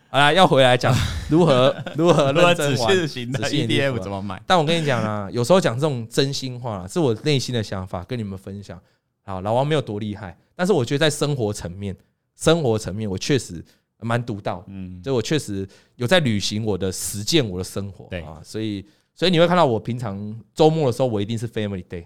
[0.09, 0.93] 好啦，要回来讲
[1.29, 4.41] 如何如何认真玩仔细的 ETF 怎么买？
[4.47, 8.79] 但我跟你讲啊，有时候讲这种真心话是我内心的想法，跟你们分享。
[9.23, 11.95] 好，老王没有多厉害，但是我觉得在生活层面，
[12.35, 13.63] 生活层面我确实
[14.01, 14.63] 蛮独到。
[14.67, 18.07] 嗯，就我确实有在履行我的实践，我的生活。
[18.09, 18.85] 对啊，所以
[19.15, 22.05] 所以你会看到我平常周末的时候，我一定是 Family Day，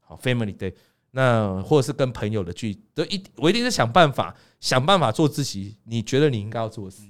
[0.00, 0.74] 好 Family Day。
[1.14, 7.02] 那或者是跟朋友的聚，都一我一定是想办法想办法做自己你觉得你应该要做的事。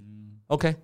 [0.49, 0.75] OK，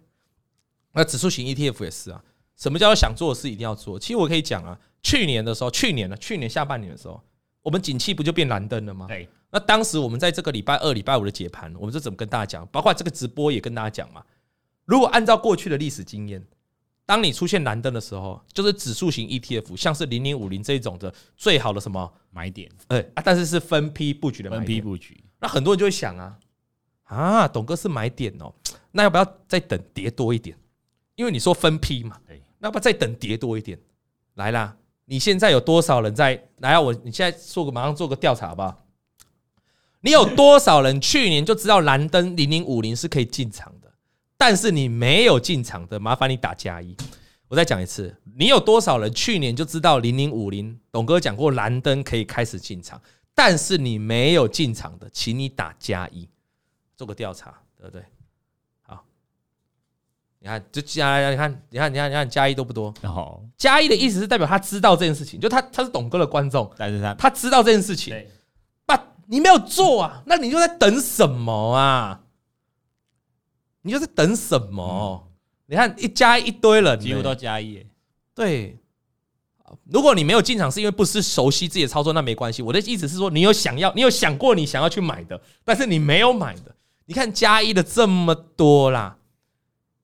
[0.93, 2.23] 那指数型 ETF 也是啊。
[2.57, 3.99] 什么叫做想做的事一定要做？
[3.99, 7.21] 其实我可以讲啊，去年的时候，去年呢，去年下半年的时候，
[7.63, 9.07] 我们景气不就变蓝灯了吗？
[9.09, 9.29] 对。
[9.51, 12.67] 那当时我们在这个礼拜二、礼拜五的解盘，我们是怎么跟大家讲？
[12.69, 14.23] 包括这个直播也跟大家讲嘛。
[14.85, 16.45] 如果按照过去的历史经验，
[17.07, 22.71] 当你出现蓝灯的时候，就是指数型 ETF，像是零零五零这一种的最好的什么买点？
[22.89, 25.19] 哎啊，但是是分批布局的分批布局。
[25.41, 26.39] 那很多人就会想啊。
[27.05, 28.53] 啊，董哥是买点哦，
[28.91, 30.55] 那要不要再等跌多一点？
[31.15, 32.21] 因为你说分批嘛，
[32.59, 33.79] 那要不要再等跌多一点？
[34.35, 36.49] 来啦，你现在有多少人在？
[36.59, 38.77] 来啊，我你现在做个马上做个调查吧。
[40.01, 43.93] 你有多少人去年就知道蓝灯零零五零是可以进场的，
[44.37, 46.97] 但是你没有进场的，麻烦你打加一。
[47.49, 50.79] 我再讲一次，你有多少人去年就知道零零五零？
[50.93, 53.01] 董哥讲过蓝灯可以开始进场，
[53.35, 56.29] 但是你没有进场的，请你打加一。
[56.95, 58.03] 做个调查，对不对？
[58.83, 59.03] 好，
[60.41, 62.93] 你看，就加，你看，你看，你看，你看，加一都不多。
[63.01, 68.15] 然后加一的意思是代表他知道这件事情，就他他是董哥的观众，但是他他知道这件事情。
[69.31, 70.23] 那你没有做啊？
[70.27, 72.21] 那你就在等什么啊？
[73.83, 75.29] 你就在等什么？
[75.67, 77.87] 你看一加一堆人，几乎都加一。
[78.35, 78.79] 对，
[79.85, 82.63] 如果你没有进场，是因为不是熟悉自己的操作，那没关系。
[82.63, 86.75] 我的意思是说，你有想要，你有想过你想要去买的，但是你没有买的。
[87.05, 89.19] 你看加一的这么多啦，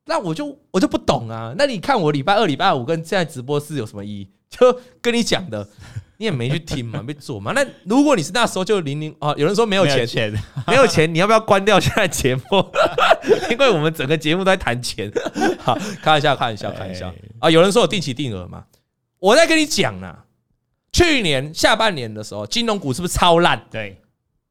[0.05, 1.55] 那我就我就不懂啊。
[1.57, 4.31] 那你看我礼拜二、礼拜五跟现在直播是有什么意义？
[4.51, 5.69] 就跟你讲的，
[6.17, 7.53] 你也没去听嘛， 没做嘛。
[7.53, 10.33] 那如果你是那时候就零零啊，有人说没有钱，没有钱，
[10.69, 12.43] 没有钱，你要不要关掉现在节目？
[13.51, 15.11] 因为我们整个节目都在谈钱。
[15.59, 17.51] 好，开玩笑，开玩笑，开玩笑啊！
[17.51, 18.65] 有人说有定期定额嘛？
[19.19, 20.25] 我在跟你讲啊，
[20.93, 23.67] 去年下半年的时候，金融股是不是超烂？
[23.71, 24.01] 对，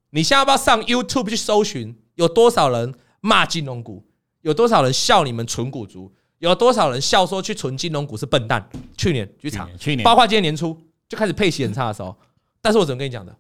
[0.10, 1.96] 你现在要不要上 YouTube 去搜寻？
[2.16, 4.06] 有多少人骂金融股？
[4.42, 6.14] 有多少人笑你们存股族？
[6.40, 8.68] 有多少人笑说去存金融股是笨蛋？
[8.98, 10.78] 去年去查，去年包括今年年初
[11.14, 12.16] 就开始配息很差的时候，
[12.60, 13.34] 但是我怎么跟你讲的？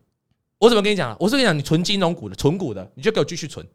[0.59, 1.17] 我怎么跟你讲的？
[1.19, 3.65] 我是跟你讲，你存金融股的，存股的，你就给我继续存。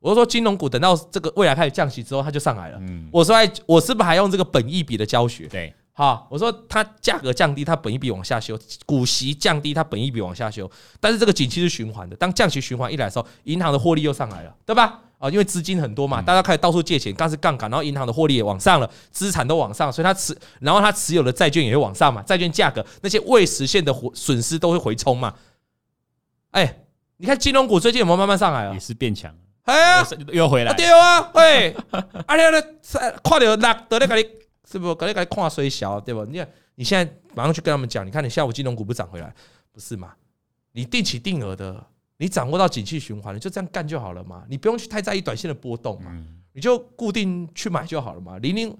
[0.00, 2.78] 我说金融股等到这个未来开始降息之后，它就上来了。
[2.80, 5.46] 嗯我说我是不是还用这个本益比的教学？
[5.46, 5.72] 对。
[5.92, 8.54] 好，我说它价格降低，它本益比往下修；
[8.86, 10.70] 股息降低，它本益比往下修。
[11.00, 15.00] 但是这个景气是循环的，当降息循环一来的时候，银行的获利又上来了，对吧？
[15.18, 25.34] 啊，因为资金很多嘛，大家开始到处借钱，刚是杠杆，然后银行的获利也往上了，资产都往上，所以它持，然后它持有的债券也会往上嘛，债券价格那些未实现的损失都会回冲嘛。
[26.52, 26.80] 哎，
[27.16, 28.72] 你看金融股最近有没有慢慢上来啊？
[28.72, 32.60] 也是变强，哎呀，又回来，对啊，喂，啊，你那
[33.22, 34.24] 看到那得那个你。
[34.70, 34.94] 是不是？
[34.96, 36.26] 赶紧赶紧跨水小，对吧？
[36.28, 39.34] 你看，你现在马上去跟他们讲，你看你下午金融股不涨回来，
[39.72, 40.12] 不是吗？
[40.72, 41.82] 你定期定额的，
[42.18, 44.44] 你掌握到景气循环，你就这样干就好了嘛。
[44.48, 46.12] 你不用去太在意短线的波动嘛，
[46.52, 48.38] 你就固定去买就好了嘛。
[48.38, 48.76] 零零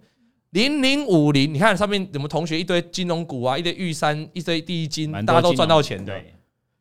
[0.51, 6.20] 零零五零，你看上面我们同学一堆金融股啊，一堆玉山，一堆第一金，大家都赚到钱的。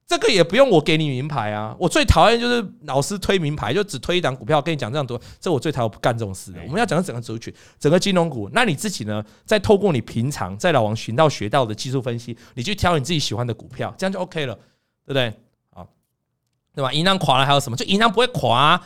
[0.08, 1.76] 这个也不用我给你名牌啊！
[1.78, 6.62] 我最讨厌就是老师推名牌，就只推一档股票，跟你讲这样多，这我最讨厌不干这种事的。
[6.62, 9.22] 我们要讲整个族群，整个金融股，那你自己呢？
[9.44, 14.56] 再透过你平常在老王频道学到的技术分析，你去挑你自己喜欢的股票，这样就 OK 了，
[15.06, 15.34] 对不对？
[16.82, 16.94] 好，对吧？
[16.94, 17.76] 银行垮了还有什么？
[17.76, 18.82] 就银行不会垮啊。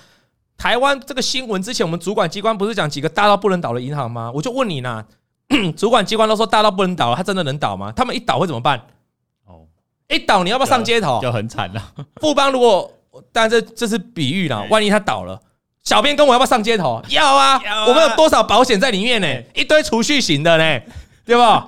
[0.58, 4.32] 台湾这个新闻之前我们主管机关不是讲几个大到不能倒的银行吗？
[4.34, 5.04] 我就问你呢，
[5.75, 7.91] 主管机关都说大到不能倒了，他真的能倒吗？
[7.95, 8.80] 他们一倒会怎么办？
[9.45, 9.65] 哦
[10.08, 11.19] 一倒，你要不要上街头？
[11.21, 11.93] 就很惨了。
[12.21, 12.91] 富邦如果，
[13.32, 15.39] 但这这是比喻啦，万一它倒了，
[15.84, 17.01] 小编跟我要不要上街头？
[17.10, 19.27] 要啊，我们有多少保险在里面呢？
[19.56, 20.82] 一堆储蓄型的呢，
[21.25, 21.67] 对吧？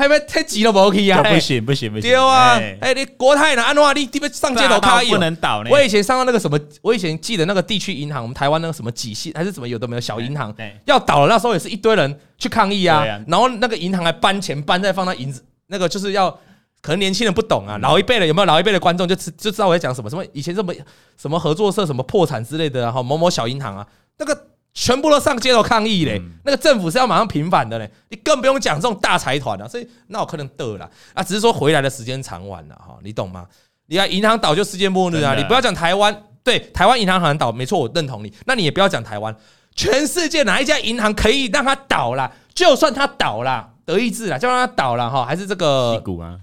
[0.00, 1.22] 还没太急了，不可以啊！
[1.22, 2.10] 不行不行不行！
[2.10, 3.62] 丢啊，哎，你国泰呢？
[3.62, 5.62] 安诺你你上街头抗议不能倒。
[5.70, 10.54] 我以前上到那个什么，我以前记得那个地区银行，我们台湾那个什么几信还是什么有的没有小银行，
[10.86, 13.04] 要倒了，那时候也是一堆人去抗议啊。
[13.28, 16.36] 然后那个银行还搬钱搬再放到银子，那个就是要。
[16.82, 20.08] 可能年轻人不懂啊，老一辈的有没有老一辈的观众就知就知道我在讲什么？
[20.08, 20.72] 什么以前什么
[21.20, 23.86] 什么合作社什么破产之类的然后，某某小银行啊，
[24.16, 24.46] 那个
[24.80, 33.46] 全部都上街头抗议嘞，那个政府是要马上平反的嘞，你更不用讲这种大财团了，所以那我可能得了啊，只是说回来的时间长晚了哈，你懂吗？
[33.88, 39.36] 你看银行倒就世界末日啊，你不要讲台湾，对台湾银行好像倒没错，我认同你，那你也不要讲台湾，
[39.76, 42.32] 全世界哪一家银行可以让它倒啦？
[42.54, 46.38] 就算它倒啦，德意志啦，就让它倒了哈，还是这个股啊？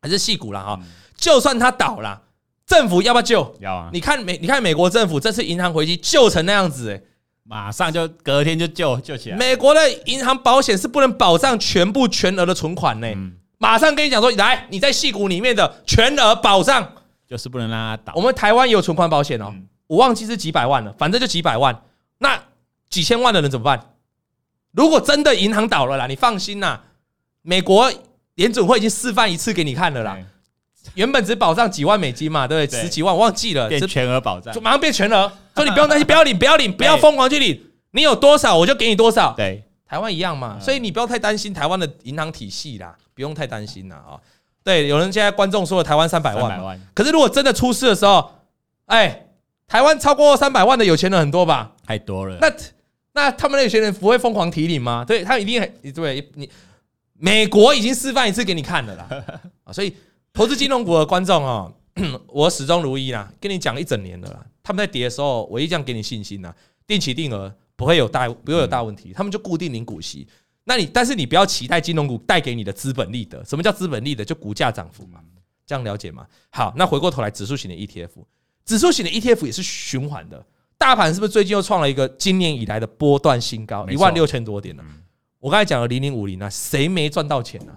[0.00, 0.80] 还是矽谷了哈，
[1.14, 2.22] 就算它倒了，
[2.66, 3.54] 政府要不要救？
[3.60, 3.90] 要啊！
[3.92, 7.02] 你看美，你看美国政府这次银行危机救成那样子，欸，
[7.44, 9.36] 马上就隔天就救救起来。
[9.36, 13.08] 美国的银行保险是不能保障全部全额的存款呢，
[13.58, 16.92] 马上跟你讲说，来，你在戏股里面的全额保障，
[17.28, 18.12] 就是不能让它倒。
[18.16, 19.52] 我们台湾也有存款保险哦，
[19.86, 21.82] 我忘记是几百万了，反正就几百万。
[22.18, 22.42] 那
[22.88, 23.94] 几千万的人怎么办？
[24.72, 26.84] 如果真的银行倒了啦，你放心啦，
[27.42, 27.92] 美国。
[28.36, 30.16] 联准会已经示范一次给你看了啦，
[30.94, 32.80] 原本只保障几万美金嘛，对不对？
[32.80, 37.60] 十几万我忘记了，变全额保障，就马上变全额，说你不用担心， 不要领，不要领，不要疯狂去领，
[37.92, 39.32] 你有多少我就给你多少。
[39.36, 44.18] 对，台湾一样嘛，所以你不要太担心台湾的银行体系啦，不用太担心啦啊。
[44.64, 48.30] 对，有人现在观众说了台湾三百万，可是如果真的出事的时候，
[48.86, 49.26] 哎，
[49.66, 51.72] 台湾超过三百万的有钱人很多吧？
[51.86, 52.38] 太多了。
[52.40, 52.52] 那
[53.14, 55.04] 那他们那些人不会疯狂提领吗？
[55.06, 56.48] 对，他们一定很对你。
[57.18, 59.06] 美国已经示范一次给你看了啦，
[59.62, 59.94] 啊， 所以
[60.32, 61.70] 投资金融股的观众啊，
[62.28, 64.44] 我始终如一啦，跟你讲一整年的啦。
[64.62, 66.54] 他们在跌的时候，我一样给你信心呐，
[66.86, 70.26] 定期定额不会有大不会有大问题，他们就固定领股息。
[70.64, 74.24] 那你但是你不要期待金融股带给你的资本利得，什么叫资本利得？
[74.24, 75.20] 就股价涨幅嘛，
[75.66, 76.26] 这样了解吗？
[76.50, 78.10] 好，那回过头来，指数型的 ETF，
[78.64, 80.46] 指数型的 ETF 也是循环的，
[80.78, 84.84] 大盘是不是最近又创了一个今年以来的波段新高，一万六千多点了？
[85.40, 87.76] 我刚才讲了零零五零啊，谁没赚到钱呢？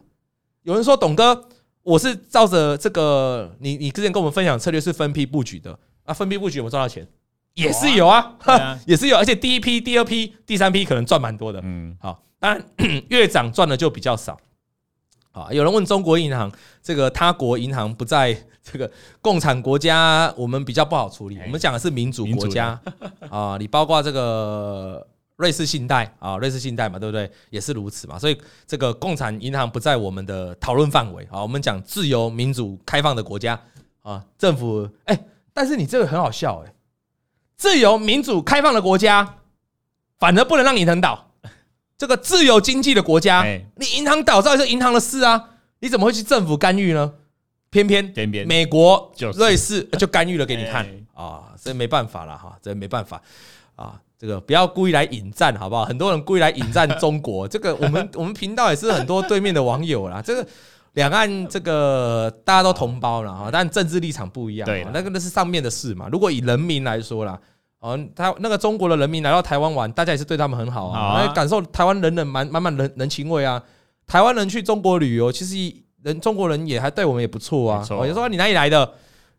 [0.61, 1.49] 有人说董哥，
[1.85, 7.07] 我是照着这个，你你之前跟我们分享策略是分批布局的啊，分批布局有没有赚到钱？
[7.53, 8.35] 也是有啊，
[8.87, 11.61] 也是有，而且第一批、第二批、第三批可能赚蛮多的。
[11.63, 12.65] 嗯，好，当然
[13.09, 14.35] 越涨赚的就比较少。
[15.31, 21.37] 啊，有人问中国银行，这个他国银行不在这个共产国家，我们比较不好处理。
[21.45, 22.81] 我们讲的是民主国家
[23.29, 25.05] 啊，你包括这个。
[25.37, 27.29] 瑞士信贷啊，瑞士信贷嘛，对不对？
[27.49, 28.17] 也是如此嘛。
[28.17, 31.41] 所以这个共产银行不在我们的讨论范围啊。
[31.41, 33.59] 我们讲自由、民主、开放的国家
[34.01, 36.73] 啊，政府哎，但是你这个很好笑哎，
[37.57, 39.39] 自由、民主、开放的国家，
[40.19, 41.31] 反而不能让银行倒。
[41.97, 43.43] 这个自由经济的国家，
[43.75, 47.13] 你银行倒，这是银行的事啊，你怎么会去政府干预呢？
[47.69, 53.21] 偏偏偏偏美国、瑞士就干预了给你看啊，所以没办法了哈，这没办法
[53.75, 54.01] 啊。
[54.17, 55.85] 这个不要故意来引战，好不好？
[55.85, 60.21] 很多人故意来引战中国， 这个我们我们频道也是很多对面的网友啦。
[60.21, 60.47] 这个
[60.93, 64.65] 两岸这个大家都同胞了哈，但政治立场不一样。
[64.65, 66.07] 对，那个那是上面的事嘛。
[66.11, 67.37] 如果以人民来说啦，
[67.79, 73.61] 哦，他那个中国的人民来到台湾玩，大家也是对他们很好啊，感受台湾人人满满满人人情味啊。
[74.07, 77.85] 台湾人去中国旅游，其实人中国人也还对我们也不错啊。
[77.89, 78.89] 有时候你哪里来的？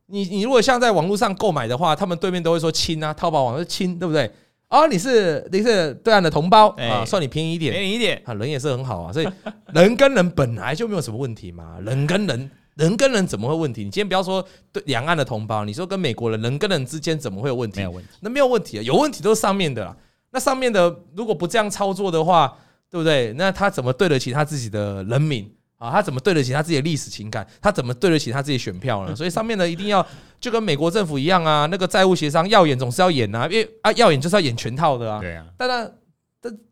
[0.08, 4.30] 你你如果像在网络上购买的话，他们对面都会说亲啊，淘宝网是亲，对不对？
[4.68, 9.28] 哦，你是你是对岸的同胞啊，算你便宜一点，便宜一点啊，人也是很好啊，所以
[9.72, 13.84] 人跟人本来就没有什么问题嘛，人跟人，人跟人怎么会问题？
[13.84, 17.78] 你今天不要说对两岸的同胞，你说跟美国人，人跟人之间怎么会有问题？
[17.78, 19.96] 没有问题，那没有问题啊，有问题都是上面的啦。
[20.32, 22.52] 那上面的如果不这样操作的话，
[22.90, 23.32] 对不对？
[23.34, 25.48] 那他怎么对得起他自己的人民？
[25.78, 27.46] 啊，他怎么对得起他自己的历史情感？
[27.60, 29.14] 他怎么对得起他自己选票呢？
[29.16, 30.04] 所以上面呢一定要
[30.40, 35.20] 就跟美国政府一样啊，那个债务协商要演总是要演啊，因为啊要演就是要演全套的啊。
[35.20, 35.46] 对啊。
[35.56, 35.92] 但但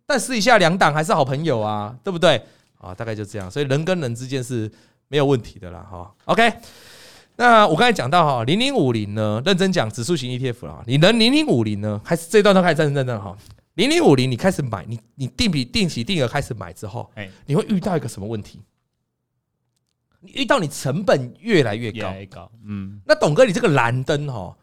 [0.06, 2.42] 但私底下两党还是好朋友啊，对不对？
[2.78, 3.50] 啊，大概就这样。
[3.50, 4.70] 所以人跟人之间是
[5.08, 5.86] 没有问题的啦。
[5.90, 6.52] 哈，OK。
[7.36, 13.36] 那我刚才讲到哈，零零五零呢，认真讲指数型 ETF 啊，你能零零五零呢，还是这段都开始认真认真哈。
[13.74, 17.10] 零零五零你开始买，你你定比定期定额开始买之后，
[17.46, 18.60] 你会遇到一个什么问题？
[20.32, 24.56] 遇到你成本越来越高，越高，嗯，那董哥，你这个蓝灯哈，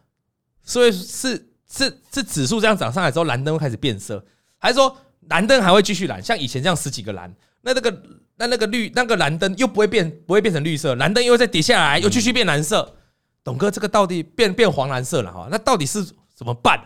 [0.63, 4.23] 所以是是是指数这样涨上来之后，蓝灯会开始变色，
[4.57, 4.95] 还是说
[5.29, 6.21] 蓝灯还会继续蓝？
[6.21, 8.03] 像以前这样十几个蓝，那那个
[8.37, 12.95] 那那个绿那个蓝灯又不会变，不会变成绿色，蓝灯又会再跌下来，又继续变蓝色。
[13.43, 15.47] 董哥，这个到底变变黄蓝色了哈？
[15.51, 16.79] 那到底是怎么办？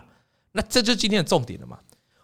[0.52, 1.78] 那这就是今天的重点了嘛？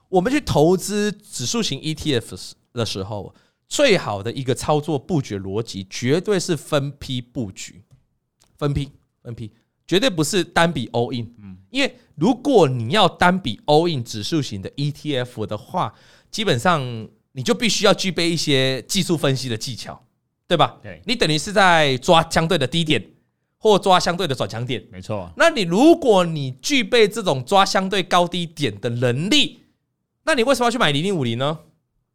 [0.09, 3.35] 我们去投资指数型 ETF 的时候。
[3.73, 7.83] 最好的一个操作布局逻辑，绝对是分批布局，
[8.59, 8.91] 分批
[9.23, 9.51] 分批，
[9.87, 11.35] 绝对不是单笔 all in。
[11.39, 15.95] 嗯，因为如果你要单笔 all in 指数型的 ETF 的话，
[16.31, 20.05] 基本上你就必须要具备一些技术分析的技巧，
[20.47, 20.79] 对吧？
[20.83, 23.03] 对，你等于是在抓相对的低点，
[23.57, 24.87] 或抓相对的转强点。
[24.93, 25.33] 没错。
[25.35, 29.61] 那你如果你具备这种抓相对高低点的能力，
[30.25, 31.59] 那你为什么要去买零零五零呢？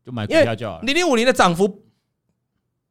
[0.08, 0.84] 就买股票就好了。
[0.84, 1.84] 零零五零的涨幅，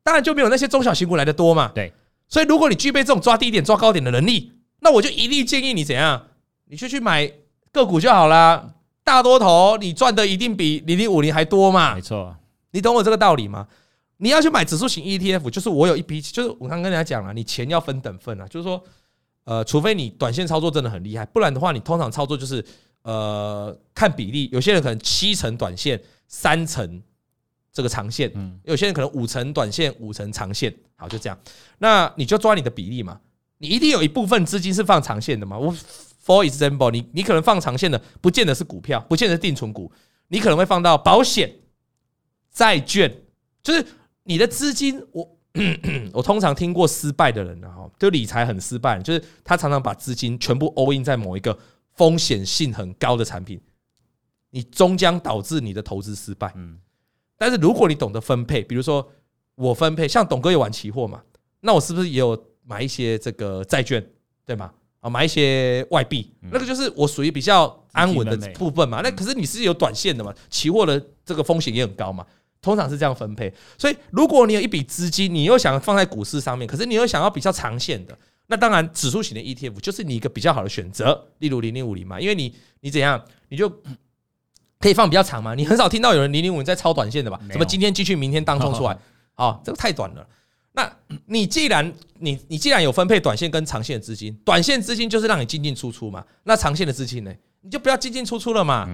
[0.03, 1.73] 当然就没有那些中小型股来的多嘛。
[1.75, 1.91] 对。
[2.29, 6.27] 所以如果你具备这种抓低点、抓高点的能力，那我就一律建议你怎样？
[6.67, 7.33] 你就去买
[7.73, 8.75] 个股就好啦。
[9.03, 11.95] 大多头你赚的一定比零零五零还多嘛？
[11.95, 12.37] 没错。
[12.73, 13.67] 你懂我这个道理吗？
[14.19, 18.83] 你要去买指数型 ETF，就是我有一笔，就是我刚跟大家讲了，你钱要分等份啊，就是说，
[19.45, 22.65] 呃，除非你短线操作真的很厉害，不然的话，你通常操作就是
[23.03, 27.01] 呃看比例，有些人可能七成短线，三成
[27.77, 31.39] 这个长线，嗯，有些人可能五成短线，五成长线，好，就这样，
[31.77, 33.21] 那你就抓你的比例嘛，
[33.59, 35.71] 你一定有一部分资金是放长线的嘛，我
[36.25, 39.93] for example，你你可能放长线的，不见得是股票，不见得是定存股，
[40.29, 41.53] 你可能会放到保险。
[42.51, 43.15] 债券
[43.63, 43.87] 就是
[44.23, 45.39] 你的资金，我
[46.15, 51.59] 我通常听过失败的人哈，就理财很失败，就是他常常把资金全部 all in 在某一个
[51.93, 53.61] 风险性很高的产品，
[54.49, 56.51] 你终将导致你的投资失败。
[56.57, 56.79] 嗯，
[57.37, 59.07] 但是如果你懂得分配，比如说
[59.55, 61.23] 我分配，像董哥有玩期货嘛，
[61.61, 64.05] 那我是不是也有买一些这个债券，
[64.45, 64.73] 对吗？
[65.01, 69.01] 啊，买一些外币，那个就是我属于比较安稳的部分嘛。
[69.03, 72.27] 那可是你是有短线的嘛，期货的这个风险也很高嘛。
[72.63, 78.19] 通常是这样分配，所以如果你有一笔资金，你又想放在股市上面，可是你又想要比较长线的，
[78.49, 83.69] 那当然指数型的 ETF 就是你一个比较好的选择，例如零零五零嘛，因为你你怎样，你就
[84.87, 87.41] 可以放比较长嘛，你很少听到有人零零五在超短线的吧？
[87.51, 88.97] 怎么今天继续，明天当冲出来，
[89.35, 90.25] 啊， 这个太短了。
[90.75, 90.89] 那
[91.27, 98.89] 你既然你你既然有分配短线跟长线的资金，短线资金就是让你进进出出嘛，那长线的资金呢，你就不要进进出出了嘛。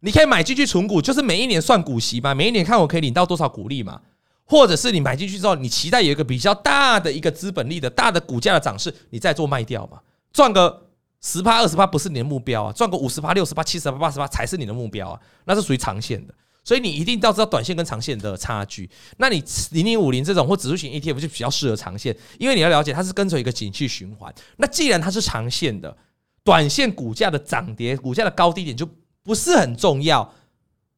[0.00, 3.98] 你可以买进去存股，就是每一年算股息嘛，每一年看我可以领到多少股利嘛，
[4.44, 9.98] 或者是你买进去之后，你期待有一个比较大的一个资本利的大的股价的涨势，你再做卖掉嘛，
[10.30, 10.88] 赚个
[11.22, 18.90] 十趴二十趴不是你的目标啊，赚个五十趴六十趴七十趴八十趴才是你的目标啊，那是属于长线的，所以你一定要知道短线跟长线的差距。
[19.16, 24.34] 那你零零五零这种或指数型 ETF 就比较适合长线，因为你要了解它是跟随一个景气循环。
[24.56, 25.96] 那既然它是长线的，
[26.44, 28.88] 短线股价的涨跌、股价的高低点就。
[29.24, 30.34] 不是很重要。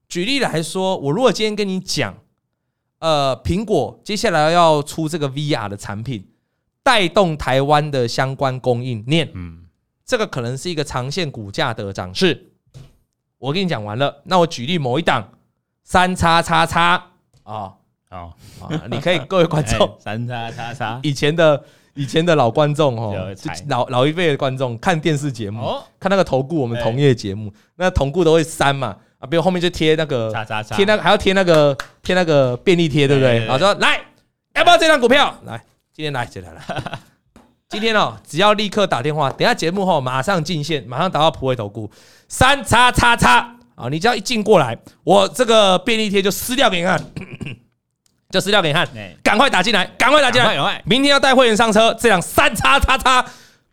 [0.09, 2.17] 举例来说，我如果今天跟你讲，
[3.01, 6.27] 呃，苹果接下来要出这个 VR 的产品，
[6.83, 9.64] 带动台湾的相关供应链，嗯，
[10.05, 12.53] 这个可能是一个长线股价的涨势。
[13.39, 15.33] 我跟你讲完了，那我举例某一档
[15.83, 17.11] 三叉叉叉
[17.43, 17.75] 啊
[18.09, 18.31] 啊
[18.61, 18.69] 啊！
[18.91, 21.65] 你可以各位观众 三叉叉叉以前的。
[21.97, 23.15] 以前的老观众哦，
[23.69, 25.63] 老老一辈的观众看电视节目，
[26.01, 30.29] 看那个投顾我们同业节目，那同顾都会删嘛啊，比如后面就贴那个
[30.75, 33.39] 贴那个还要贴那个贴那个便利贴，对不对？
[33.45, 34.01] 然后说来
[34.57, 35.33] 要不要这张股票？
[35.45, 36.61] 来，今天来，今天来，
[37.69, 41.91] 今天哦，只要立刻打电话，等下节目后马上进线，马上打到普惠投顾
[42.29, 43.89] 三叉叉叉啊！
[43.91, 47.03] 你只要一进过来，我这个便利贴就撕掉给你看。
[48.31, 48.89] 就撕掉给你看，
[49.23, 50.83] 赶快打进来，赶快打进来！
[50.85, 53.25] 明天要带会员上车，这辆三叉叉叉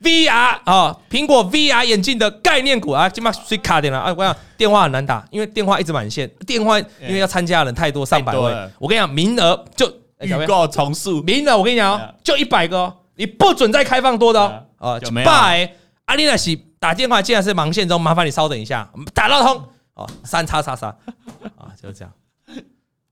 [0.03, 4.09] VR 啊，苹果 VR 眼镜的概念股啊，今麦水卡点了啊！
[4.11, 8.53] 我跟你讲，电话很难打，因为电话一直满线，电话因为要参加的人太多，上百位。
[8.77, 14.93] 我跟你讲，名额就预告重塑，名额我跟你讲哦，就一百个，你不准再开放多的哦。
[14.93, 15.71] 啊，就拜
[16.05, 19.63] 阿丽娜西打电话，竟然是忙线中，麻烦你稍等一下，打到通
[19.93, 20.87] 哦，三叉叉叉
[21.55, 22.11] 啊， 就是这样。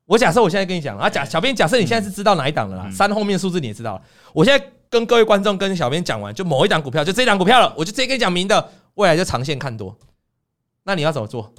[0.07, 4.01] 我假设我现在跟你讲啊，假小编假设你现在是知道哪一档的啦，三后面数字你也知道了。
[4.34, 9.95] 我现在跟各位观众跟小编讲完，就某一档股票，就这档股票了，我就直接跟你讲明的，未来就长线看多。
[10.86, 11.53] 那你要怎么做？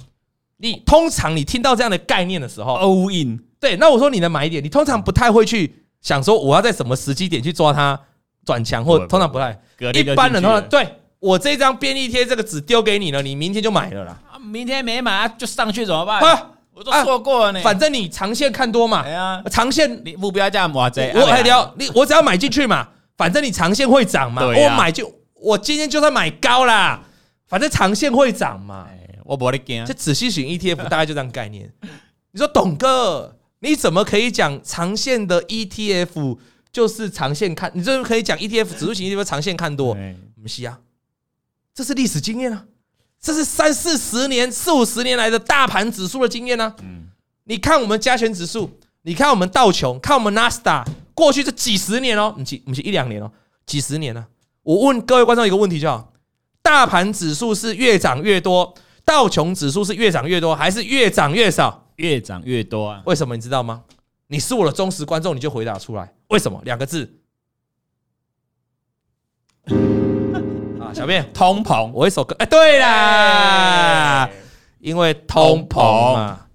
[0.57, 7.97] 你通常你听到这样的概念的时候，all in 对，那我说你的买点，你通常不太会去想说我要在什么时机点去抓它
[8.45, 9.59] 转强，或通常不太。
[9.93, 10.87] 一般人通常对
[11.19, 14.17] 我这张便利贴这个纸丢给你了，你明天就买了啦。
[14.39, 16.21] 明天没买就上去怎么办？
[16.73, 19.05] 我都说过了呢，反正你长线看多嘛，
[19.51, 22.87] 长线你目标价哇这，我还聊你，我只要买进去嘛，
[23.17, 27.01] 反正你长线会涨嘛，我买就我今天就算买高啦，
[27.47, 28.87] 反正长线会涨嘛，
[29.25, 29.85] 我不会惊。
[29.85, 31.71] 这仔细型 ETF 大概就这样概念。
[32.31, 36.37] 你说董哥，你怎么可以讲长线的 ETF
[36.71, 37.71] 就是长线看？
[37.73, 39.95] 你这可以讲 ETF 指数型 ETF 长线看多？
[40.41, 40.79] 不是啊，
[41.73, 42.65] 这是历史经验啊。
[43.19, 46.73] 这是三四十年、四五十年来的大盘指数的经验呢。
[46.81, 47.03] 嗯，
[47.43, 53.31] 你看我们加权指数，你看我们道琼，看我们纳斯达，过去这几十年哦，不是不是一两年哦，
[53.67, 54.27] 几十年啊。
[54.63, 56.11] 我问各位观众一个问题就好：
[56.63, 58.73] 大盘指数是越涨越多，
[59.05, 61.89] 道琼指数是越涨越多，还是越涨越少？
[61.97, 63.03] 越涨越多啊？
[63.05, 63.83] 为什么你知道吗？
[64.31, 66.09] 你是我的忠实观众，你就回答出来。
[66.29, 66.61] 为什么？
[66.63, 67.19] 两个字。
[70.79, 71.91] 啊，小便，通膨。
[71.91, 74.29] 我一首歌，哎，对啦，
[74.79, 76.45] 因为通膨嘛。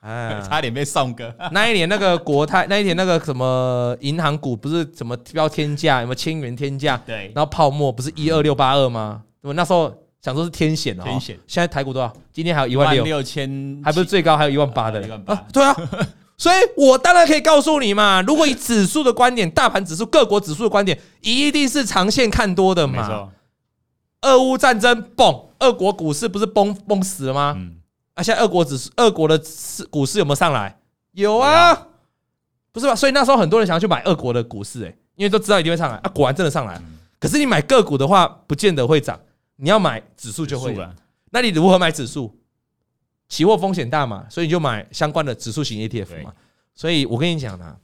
[0.00, 1.32] 哎， 差点被送歌。
[1.52, 7.00] 那一年那个国泰，那一年那个什么银行股不是什么标天价，有没有千元天价？
[7.06, 7.30] 对。
[7.32, 9.22] 然后泡沫不是一二六八二吗？
[9.42, 11.04] 我那时候想说是天险哦。
[11.04, 11.38] 天险。
[11.46, 12.12] 现在台股多少？
[12.32, 13.04] 今天还有一万六。
[13.04, 15.00] 六千，还不是最高，还有一万八的。
[15.00, 15.36] 一万八。
[15.52, 15.76] 对啊。
[16.40, 23.02] 所以我当然可以告诉你嘛，如果以指数的观点，大盘指数、各国指数的观点，一定是长线看多的嘛。
[23.02, 23.30] 没错。
[24.22, 27.54] 俄乌战争崩，俄国股市不是崩崩死了吗？
[27.58, 27.76] 嗯。
[28.14, 30.78] 啊，现在俄国指数、俄国的市股市有没有上来？
[31.12, 31.88] 有啊，
[32.72, 32.96] 不是吧？
[32.96, 36.80] 所以那时候很多人想要去买俄国的股市，哎，因为都知道一定会上来啊，果然真的上来。
[37.18, 39.20] 可是你买个股的话，不见得会涨，
[39.56, 40.74] 你要买指数就会。
[41.30, 42.34] 那你如何买指数？
[43.30, 46.34] 期货风险大嘛，所以你就买相关的指数型 ETF 嘛。
[46.74, 47.76] 所以我跟你讲呢，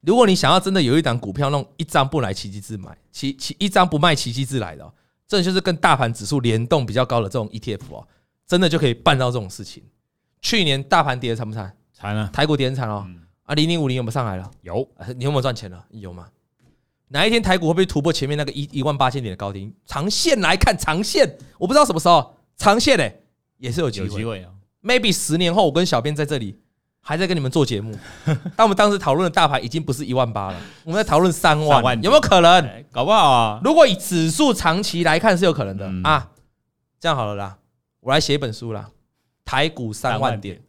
[0.00, 4.92] 如果你想要真的有一档股票，弄一张不来奇迹自买，奇奇一张不卖奇迹自来的，
[5.26, 8.06] 这就是跟大盘指数联动比较高的这种 ETF 哦，
[8.46, 9.82] 真的就可以办到这种事情。
[10.40, 11.76] 去年大盘跌的惨不惨？
[11.92, 13.06] 惨了，台股跌很惨哦。
[13.42, 14.48] 啊，零零五零有没有上来了？
[14.62, 15.84] 有，你有没有赚钱了？
[15.90, 16.28] 有吗？
[17.08, 19.72] 哪一天台股会不会突破前面那个一一万八千点的高点？
[19.84, 23.12] 长线来看，长线我不知道什么时候，长线哎。
[23.60, 24.50] 也是有机会，有机会啊
[24.82, 26.58] ！Maybe 十年后，我跟小编在这里
[27.00, 27.94] 还在跟你们做节目，
[28.56, 32.84] 但我们当时讨论的大盘已经不是一万八了，我们在讨论三万，有没有可能？
[32.90, 33.60] 搞不好啊！
[33.62, 36.28] 如果以指数长期来看是有可能的啊！
[36.98, 37.58] 这样好了啦，
[38.00, 38.88] 我来写一本书啦，
[39.44, 40.60] 台股三万点，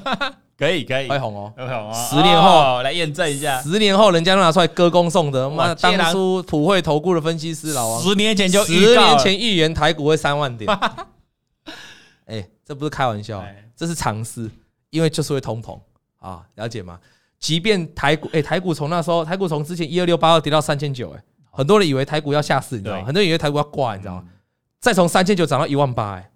[0.58, 2.08] 可以可以，会红哦，会红哦！
[2.08, 10.70] 十年后来验证一下，十年后人家都拿出来歌功颂德，妈，当初普惠投顾的分析师老王，十年前就十年前预言台股会三万点。
[12.30, 14.48] 哎、欸，这不是开玩笑，这是常识，
[14.90, 15.78] 因为就是会通膨
[16.18, 17.00] 啊，了解吗？
[17.40, 23.04] 即便台股，哎、欸，台股从那时候，台股从之前一二六八二跌到三千九，哎，很多人以为台股要下市，你知道吗？
[23.04, 24.28] 很多人以为台股要挂，你知道吗？
[24.78, 26.30] 再从三千九涨到一万八，哎，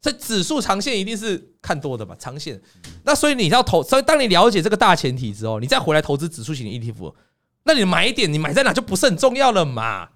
[0.00, 2.60] 这指数长线一定是看多的吧，长线。
[3.04, 7.14] 那所以你要投，所以当你了解这个大前提之后，你再回来投资指数型的 ETF，
[7.62, 10.08] 那你买一点，你买在哪就不是很重要了嘛？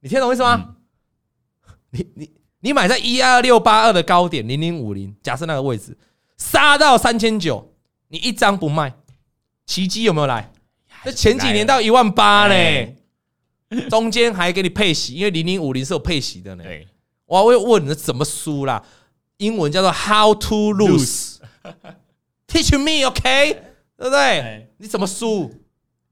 [0.00, 0.76] 你听懂意思吗？
[1.90, 2.30] 你你。
[2.64, 5.98] 你买在一二六八二的高点零零五零，假设那个位置
[6.38, 7.74] 杀到三千九，
[8.08, 8.94] 你一张不卖，
[9.66, 10.52] 奇迹有没有来？
[11.04, 12.96] 那前几年到一万八嘞，
[13.90, 16.62] 中间还给你配息，因为零零五零是有配息的呢。
[17.26, 18.84] 我会问你怎么输啦？
[19.38, 23.54] 英文叫做 How to lose，Teach me，OK，
[23.96, 24.68] 对不对？
[24.76, 25.50] 你怎么输？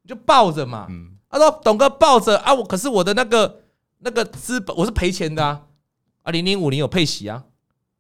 [0.03, 0.89] 你就抱着嘛。
[1.31, 3.61] 他说：“董哥抱着啊，我可是我的那个
[3.99, 5.63] 那个资本，我是赔钱的啊。”
[6.23, 7.43] 啊，零零五零有配息啊，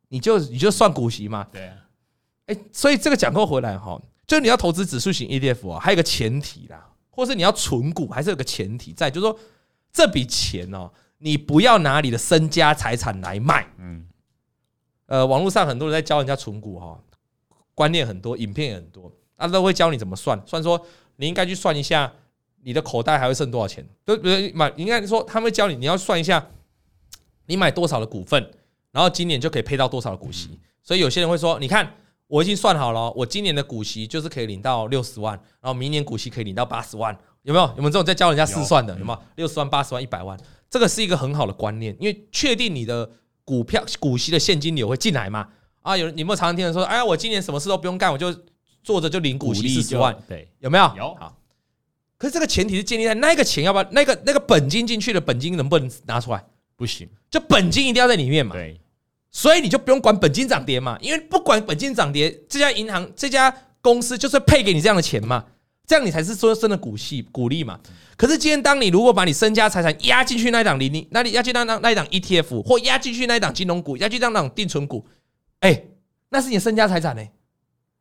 [0.09, 1.47] 你就你就算股息嘛。
[1.51, 1.77] 对啊，
[2.47, 9.39] 哎，所以这个讲过回来哈，就是你要投资指数型 ETF 啊，还有个前提啦，或是你要存股，还是有个前提在，就是说
[9.93, 13.67] 这笔钱哦，你不要拿你的身家财产来卖。
[13.79, 14.07] 嗯，
[15.07, 17.01] 呃，网络上很多人在教人家存股哈，
[17.75, 20.85] 观念很多，影片也很多，啊，都会教你怎么算，算说
[21.17, 22.13] 你应该去算一下
[22.63, 24.53] 你的口袋还会剩多少钱，对不对？
[24.53, 26.47] 嘛，应该说他们会教你，你要算一下。
[27.51, 28.41] 你买多少的股份，
[28.93, 30.49] 然后今年就可以配到多少的股息。
[30.85, 31.93] 所以有些人会说：“你看，
[32.29, 37.67] 我已经算好了，我今年的股息就是可以领到六十万，然后明年股息可以领到八十万，有没有？
[37.77, 38.97] 有没有这种在教人家试算的？
[39.01, 39.19] 有没有？
[39.35, 40.39] 六十万、八十万、一百万，
[40.71, 43.11] 这个是一个很好的观念，因为确定你的
[43.45, 45.49] 股票股息的现金流会进来嘛。
[45.83, 48.33] 啊，有你有没有常常听人说：“哎呀，我今年什么事都不用干，我就
[48.83, 50.85] 坐着就领股息四十万？”对，有没有？
[50.97, 51.15] 有。
[51.17, 51.37] 好，
[52.17, 56.45] 可是这个前提是建立在那个钱要不要那个那个本金进去的本金能不能拿出来？
[56.81, 58.55] 不行，就本金一定要在里面嘛。
[58.55, 58.81] 对，
[59.31, 65.45] 所以你就不用管本金涨跌嘛，因为不管本金涨跌，这家银行、这家公司就是配给你这样的钱嘛，
[65.87, 67.79] 这样你才是说真的股息股利嘛。
[68.17, 75.05] 可是今天当你如果把你身家财产压进去那一档零零，那你压进那那那一档 ETF，或压进去那一档金融股，压进那档定存股，
[75.61, 75.83] 哎，
[76.31, 77.23] 那是你身家财产呢。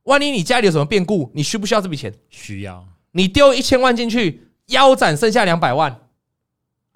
[0.04, 2.14] 万一你家里有什么变故，你需不需要这笔钱？
[2.30, 2.88] 需要。
[3.12, 6.00] 你丢一千万进去，腰斩剩下两百万。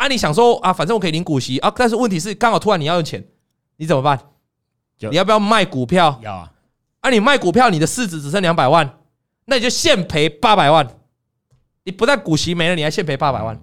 [0.04, 3.24] 啊，你想说啊，反正我可以领股息啊，但是问题是刚好突然你要用钱，
[3.78, 4.20] 你怎么办？
[5.00, 6.20] 你要不要卖股票？
[6.22, 6.52] 要啊。
[7.00, 8.98] 啊，你卖股票，你的市值只剩两百万，
[9.46, 10.86] 那你就现赔八百万。
[11.86, 13.58] 你不但股息没了，你还现赔八百万。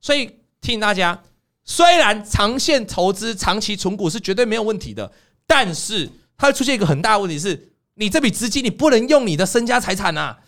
[0.00, 0.24] 所以
[0.62, 1.22] 提醒大家，
[1.62, 5.12] 虽然长线投资、长期存股是绝对没有问题的，
[5.46, 10.38] 但是它会出现一个很大的问题是，你这笔资金你不能用你的身家财产啊，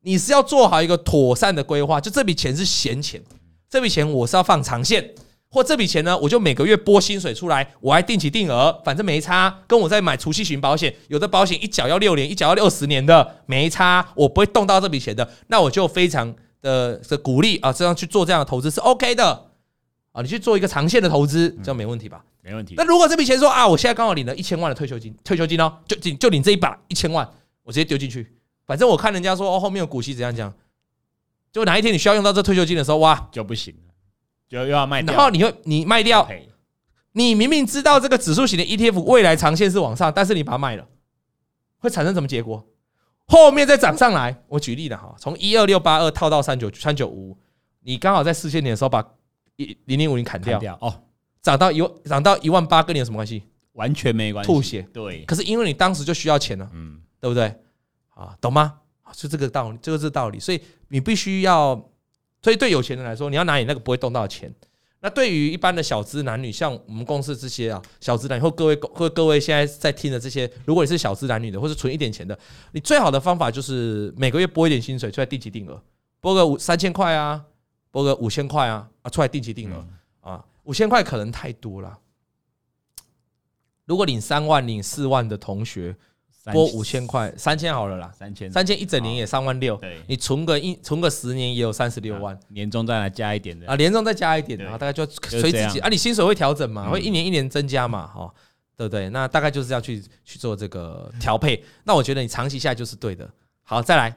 [0.00, 3.22] 你是要做好一个妥善的规划，就这笔钱是闲钱。
[3.70, 5.14] 这笔钱我是要放长线，
[5.48, 9.62] 或这笔钱呢，我就每个月拨薪水出来，我还定期定额，反正没差。
[9.68, 15.28] 跟我在买储蓄型保险，有的保险一缴要六年，一缴要六十年的，没差，我不会动到这笔钱的。
[15.46, 19.50] 那我就非常的的鼓励啊，这样去做这样的投资是 OK 的
[20.10, 20.20] 啊。
[20.20, 22.24] 你去做一个长线的投资，这样没问题吧？
[22.42, 22.74] 没问题。
[22.76, 27.28] 那如果这笔钱说啊，我现在刚好领了一千万的退休金，退休金哦，就就领这一把一千万，
[27.62, 28.34] 我直接丢进去，
[28.66, 30.52] 反正我看人家说哦，后面有股息怎样讲，
[31.52, 33.94] 就哪一天你需要用到这退休金的时候，哇，就不行了。
[34.48, 36.28] 就又要卖掉，然后你会你卖掉，
[37.12, 40.84] 你明明知道这个指数型的 ETF 未来长线是往上，但是你把它卖了，
[41.78, 42.66] 会产生什么结果？
[43.26, 47.38] 后面再涨上来，我举例的哈，从一二六八二套到三九三九五，
[47.82, 49.04] 你刚好在四千点的时候把
[49.54, 51.02] 一零零五零砍掉，哦，
[51.40, 53.44] 涨到一涨到一万八，跟你有什么关系？
[53.74, 54.82] 完全没关系，吐血。
[54.92, 57.54] 对，可是因为你当时就需要钱了，嗯，对不对？
[58.14, 58.74] 啊，懂吗？
[59.12, 61.80] 就这个道理，这个是道理，所以你必须要。
[62.42, 64.50] 所以对有钱人来说，你要拿你那个不会动到的钱。
[65.00, 72.38] 那对于一般的小资男女，像我们公司这些啊，小资男女或各位或各位现在在听的这些，如果你是小资男女的，或是存一点钱的，
[72.72, 75.82] 你最好的方法就是每个月拨一点薪水出来定期定额，
[76.18, 77.44] 拨个五三千块啊，
[77.90, 79.84] 拨个五千块啊啊出来定期定额
[80.20, 81.98] 啊，五千块可能太多了。
[83.84, 85.94] 如果领三万、领四万的同学。
[86.44, 93.66] 拨五千块，三千好了啦，三千，三千一整年也三万六，对，你存个一存个十年也有三十六万，年终再来加一点的。
[93.66, 98.32] 啊，年终再加一点，然后大概就随自己啊，你薪水会调整嘛，会一年一年增加嘛，哈，
[98.76, 99.10] 对不对？
[99.10, 103.28] 那大概就是要去去做这个调配，那我觉得你长期下来就是对的。
[103.62, 104.16] 好，再来。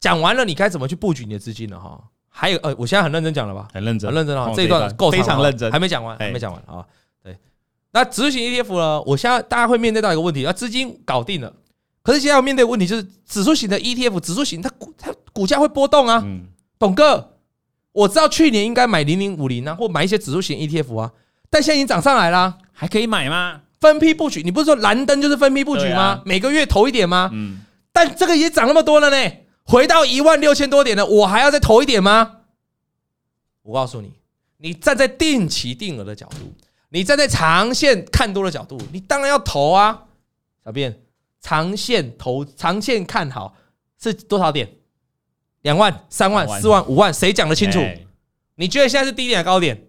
[0.00, 2.00] 讲完了，你该怎么去布局你的资金了哈？
[2.28, 3.66] 还有呃，我现在很认真讲了吧？
[3.72, 6.86] 很认真，很认真啊，这一段够非常认真，还没讲完，还没讲完啊。
[7.92, 9.02] 对，那指数型 ETF 呢？
[9.02, 11.52] 我现在大家会面对到一个问题，啊，资金搞定了。
[12.02, 16.24] 可是现在要面对的问题就是指数型的 ETF，指数型它股它股价会波动啊。
[16.78, 17.36] 董哥，
[17.92, 21.12] 我知道去年应该买零零五零啊，或买一些指数型 ETF 啊，
[21.50, 23.60] 但现在已经涨上来了，还可以买吗？
[23.80, 26.22] 分批布局，你不是说蓝灯就是分批布局吗？
[26.24, 27.30] 每个月投一点吗？
[27.32, 27.60] 嗯。
[27.92, 29.32] 但这个也涨那么多了呢，
[29.64, 32.36] 回到一万六千多点了，我还要再投一点吗？
[33.62, 34.12] 我告诉你，
[34.58, 36.54] 你站在定期定额的角度，
[36.90, 40.04] 你站在长线看多的角度，你当然要投啊，
[40.64, 41.00] 小便。
[41.40, 43.54] 长线投，长线看好
[44.00, 44.68] 是多少点？
[45.62, 47.80] 两万、三万、四万、五万，谁讲得清楚？
[48.56, 49.86] 你觉得现在是低点还是高点？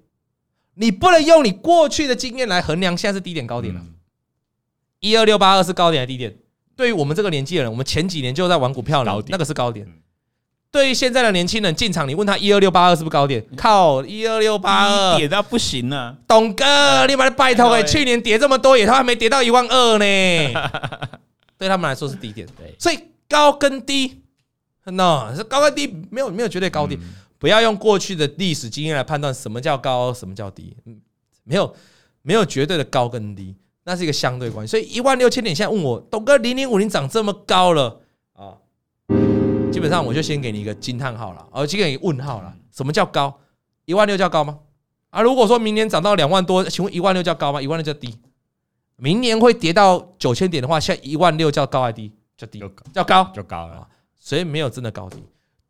[0.76, 3.84] 你不能用你过去的经验来衡量现在是低点高点了。
[5.00, 6.38] 一二六八二是高点还是低点？
[6.76, 9.88] 对于我们这个年纪的人，我们前几年就在玩股票了，那个是高点。
[10.72, 13.43] 对于现在的年轻人进场，你问他一二六八二是不是高点？
[13.57, 15.17] 靠，一二六八二。
[15.17, 16.15] 跌到不行了。
[16.28, 20.05] 董哥，你把它拜托哎，去年跌这么多，也他还没跌到一万二呢。
[21.57, 22.97] 对他们来说是低点，对，所以
[23.28, 24.22] 高跟低
[24.86, 26.97] ，no，是高跟低，没有没有绝对高低，
[27.38, 31.01] 不要用过去的历史经验来判断什么叫高，什么叫低，嗯，
[31.43, 31.76] 没有
[32.22, 34.72] 没有绝对的高跟低，那是一个相对关系。
[34.72, 37.97] 所以一万六千点，现在问我，董哥零零五零涨这么高了啊，
[39.72, 42.53] 基本上我就先给你一个惊叹号了，而先给你问号了。
[42.76, 43.39] 什么叫高？
[43.86, 44.57] 一万六叫高吗？
[45.11, 47.61] 啊，如果说明年涨到两万多，请问一万六叫高吗？
[47.61, 48.17] 一万六叫低？
[48.95, 52.11] 明年会跌到九千点的话，现在一万六叫高还低？
[52.36, 52.63] 叫低，
[52.93, 53.88] 叫高，就高了。
[54.20, 55.24] 所以没有真的高低。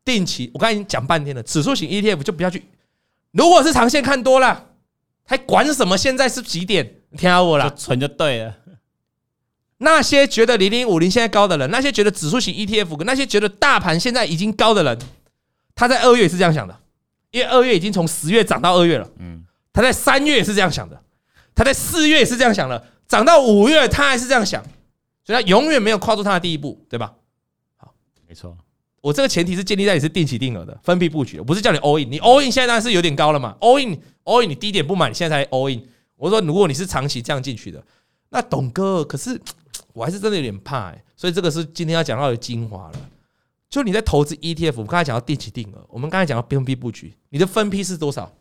[0.05, 2.63] 定期，我刚才已经讲半天了，指数型 ETF 就不要去。
[3.31, 4.65] 如果是长线看多了，
[5.25, 7.01] 还管什么现在是几点？
[7.09, 8.55] 你听我了，存就对了。
[9.79, 14.97] 那些觉得零零五零现在高的人，那些觉得指数型 ETF 跟那些觉得大盘现在已经高的人，
[15.73, 16.77] 他在二月也是这样想的，
[17.31, 19.09] 因为二月已经从十月涨到二月了。
[19.17, 21.01] 嗯，他在三月也是这样想的，
[21.55, 22.87] 他在四月也是这样想的。
[23.07, 24.61] 涨到五月，他还是这样想，
[25.25, 27.13] 所以他永远没有跨出他的第一步，对吧？
[27.77, 27.91] 好，
[28.27, 28.55] 没错。
[29.01, 32.11] 我这个前提是建立在你是定期定额的分批布局，我不是叫你 all in。
[32.11, 35.81] 你 all in 现在当然是有点高了嘛，all in all in 你低点不买，你现在才 all in。
[36.17, 37.81] 我说如果你是长期这样进去的，
[38.29, 39.41] 那董哥，可是
[39.93, 41.03] 我还是真的有点怕欸。
[41.15, 42.99] 所以这个是今天要讲到的精华了。
[43.69, 48.31] 就你在投资 ETF，我们刚才讲到定期定额，我们刚才讲到分批布局，你的分批是多少？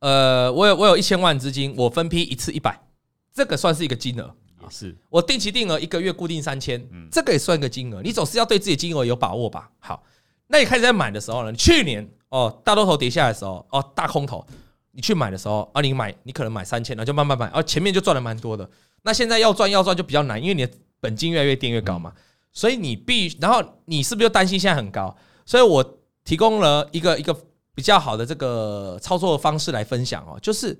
[0.00, 2.80] 呃，我有我有一千万资金，我分批一次一百。
[3.32, 8.02] 这个算是一个金额，也是我定期定额一个月固定三千，这个也算一个金额。
[8.02, 9.70] 你总是要对自己的金额有把握吧？
[9.78, 10.02] 好，
[10.48, 11.52] 那你开始在买的时候呢？
[11.52, 14.44] 去年哦，大多头跌下来的时候，哦，大空头，
[14.90, 18.68] 你去买的时候啊，你买你可能买三千，然后就慢慢买，哦，前面就赚了蛮多的。
[19.02, 22.12] 那现在要赚要赚就比较难，因为你的本金越来越垫越高嘛，
[22.52, 25.16] 所以你必然后你是不是就担心现在很高？
[25.44, 27.34] 所以我提供了一个一个
[27.74, 30.78] 比较好的这个操作的方式来分享哦，就是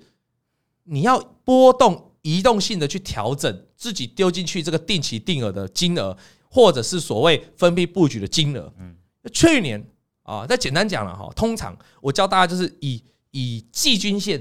[0.83, 2.07] 你要波动。
[2.23, 6.15] 移动性的去调整自己丢进去这个定期定额的金额，
[6.51, 8.71] 或者是所谓分批布局的金额。
[8.77, 8.95] 嗯，
[9.33, 9.83] 去年
[10.21, 14.39] 啊，再简单讲了哈，通常我教大家就是以以季均线、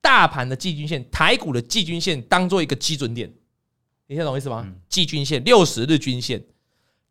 [0.00, 3.32] 大盘的季均线、台股的季均线当做一个基准点，
[4.06, 4.66] 你听懂我意思吗？
[4.88, 6.42] 季均线六十日均线，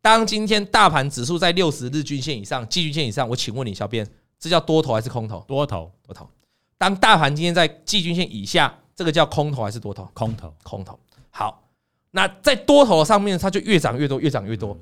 [0.02, 4.08] 当今天大盘指数在六十日均线以上、季均线以上，我请问你，小编，
[4.40, 5.44] 这叫多头还是空头？
[5.48, 6.30] 多头，多头。
[6.78, 10.10] 当大盘今天在季均线以下，这个叫空头还是多头？
[10.14, 11.00] 空头，空头。
[11.30, 11.70] 好，
[12.12, 14.78] 那在多头上面，它就越涨越多，越涨越多。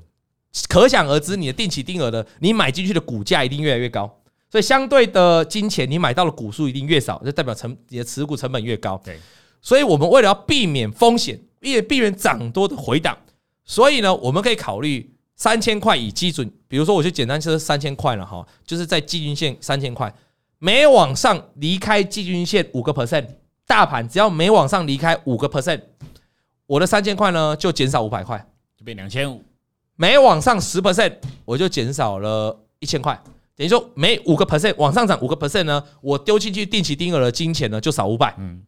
[0.68, 4.20] 可想而知，你的定期定额的，你买进去的股价一定越来越高。
[4.54, 8.96] 所以相对的金钱，你买到的股数一定越少，就代表成你的持股成本越高。
[9.04, 9.18] 对，
[9.60, 13.18] 所以我们为了要避免风险，避避免涨多的回档，
[13.64, 20.14] 所以呢，我们可以考虑三千块以基准，比如说我就简单说三千块了哈，就是在季均线三千块，
[20.60, 23.26] 每往上离开季均线五个 percent，
[23.66, 25.80] 大盘只要每往上离开五个 percent，
[26.66, 28.38] 我的三千块呢就减少五百块，
[28.78, 29.42] 就变两千五。
[29.96, 33.20] 每往上十 percent，我就减少了一千块。
[33.56, 38.62] 等于说每五个 percent 往上涨五个 percent 呢，我丢进去定期定额的金钱呢就少五百，嗯，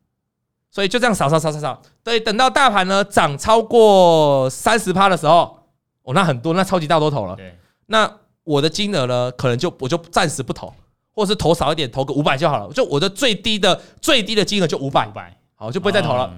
[0.71, 5.59] 所以就这样少少少少少，对，等到大盘呢涨超过三十趴的时候，
[6.03, 8.09] 哦，那很多，那超级大多头了，对，那
[8.45, 10.73] 我的金额呢可能就我就暂时不投，
[11.11, 16.33] 或者是投少一点，投个五百就好了，就我的最低的最低的金额就五百，五百，好，就不会再投了。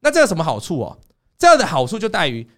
[0.00, 0.98] 那这有什么好处哦？
[1.38, 2.48] 这样的好处就在于。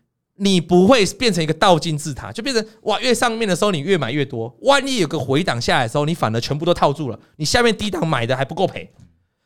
[0.44, 8.92] 你不会变成一个倒金字塔，就变成哇，越上面的时候你越买越多，万一有个回档下来的时候，你反而全部都套住了，你下面低档买的还不够赔，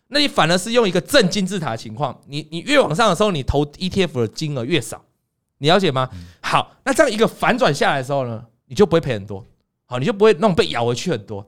[0.08, 5.04] 那你反而是用一个正金字塔的情况，你你越往上的时候，你投 ETF 的金额越少，
[5.58, 6.08] 你了解吗？
[6.40, 9.44] 好，那这样一个反转下来的时候呢，你就不会赔很多，
[9.84, 11.46] 好，你就不会那种被咬回去很多。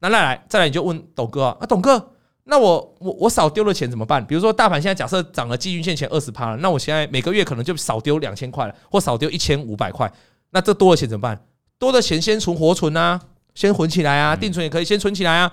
[0.00, 2.13] 那来来，再来你就问董哥啊，啊董哥。
[2.44, 4.24] 那我我我少丢了钱怎么办？
[4.24, 10.12] 比如说大盘现在假设涨了季均线前二十趴了，那我现在每个月可能就少丢两千块了，或少丢一千五百块。
[10.50, 11.42] 那这多的钱怎么办？
[11.78, 13.20] 多的钱先存活存啊，
[13.54, 15.52] 先混起来啊，定存也可以先存起来啊。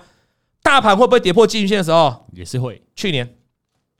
[0.62, 2.26] 大盘会不会跌破季均线的时候？
[2.32, 2.80] 也是会。
[2.94, 3.34] 去年，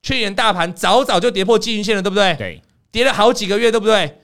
[0.03, 2.35] 去年大盘早早就跌破季均线了，对不对？
[2.37, 4.19] 对，跌了好几个月，对不对？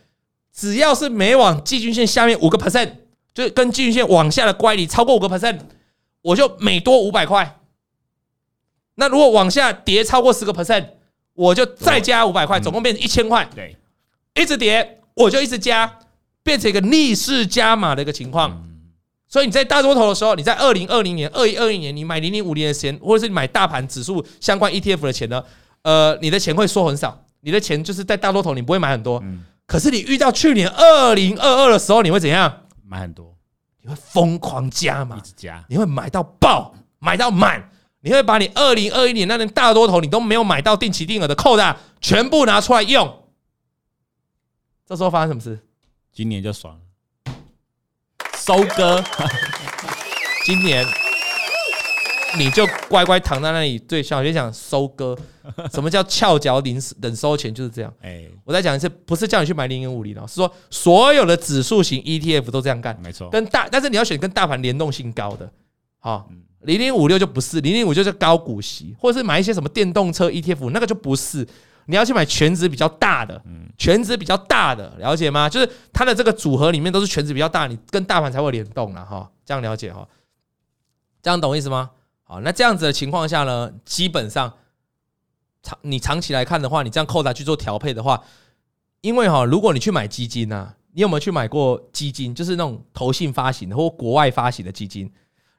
[0.52, 2.90] 只要是每往季均线下面五个 percent，
[3.32, 5.58] 就跟季均线往下的乖离超过五个 percent，
[6.22, 7.56] 我就每多五百块。
[9.00, 10.84] 那如果往下跌超过十个 percent，
[11.34, 13.48] 我就再加五百块，总共变成一千块。
[13.54, 13.76] 对，
[14.34, 15.98] 一直跌我就一直加，
[16.42, 18.64] 变成一个逆势加码的一个情况。
[19.28, 25.44] 所以你在大多头的时候，你在二零二零年、二一二一年，你买零零五零的钱，或者是你买大盘指数相关 ETF 的钱呢？
[25.82, 29.22] 呃，你的钱会缩很少，你的钱就是在大多头，你不会买很多。
[29.64, 32.62] 可是你遇到去年二零二二的时候，你会怎样？
[32.84, 33.36] 买很多，
[33.80, 37.70] 你会疯狂加码，一直加，你会买到爆，买到满。
[38.08, 43.24] 你会把你二零二一年那年大多头你都没有买到定期定额的扣的全部拿出来用，
[44.86, 45.58] 这时候发生什么事？
[46.10, 47.34] 今年就爽了，
[48.34, 49.04] 收割。
[50.46, 50.86] 今年
[52.38, 55.14] 你就乖乖躺在那里，对小学讲收割。
[55.70, 57.54] 什么叫翘脚领等收钱？
[57.54, 57.92] 就是这样。
[58.00, 63.28] 哎，我再讲一次，不是叫你去买零零五零哦，是说所有的指数型 ETF 都这样干，没错。
[63.28, 65.52] 跟大，但是你要选跟大盘联动性高的，
[65.98, 66.26] 好。
[66.60, 71.46] 零零五六就不是，零零五就是高股息，或者是买一些什么电动车 ETF，那个就不是。
[71.90, 73.42] 你要去买权值比较大的，
[73.78, 75.48] 权值比较大的，了解吗？
[75.48, 79.30] 就是它的这个组合里面都是权值比较大，你跟大盘才会联动了哈。
[79.42, 80.06] 这样了解哈？
[81.22, 81.90] 这样懂意思吗？
[82.24, 84.52] 好，那这样子的情况下呢，基本上
[85.62, 88.22] 长你长期来看的话，你这样扣它去做调配的话，
[89.00, 92.34] 因为哈，如果你去买基金啊，你有没有去买过基金？
[92.34, 95.10] 就是那种投信发行的或国外发行的基金？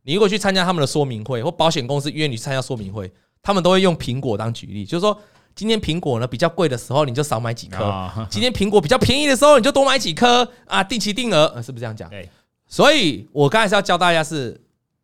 [0.10, 3.12] 你如果去参加他们的说明会，或保险公司约你参加说明会，
[3.44, 5.16] 他们都会用苹果当举例，就是说
[5.54, 7.78] 今天苹果呢比较贵的时候，你就少买几颗；
[8.28, 12.10] 今天苹果比较便宜的时候，你就多买几颗啊，定期定额是不是这样讲？
[12.10, 12.28] 对。
[12.66, 14.60] 所以我刚才是要教大家是，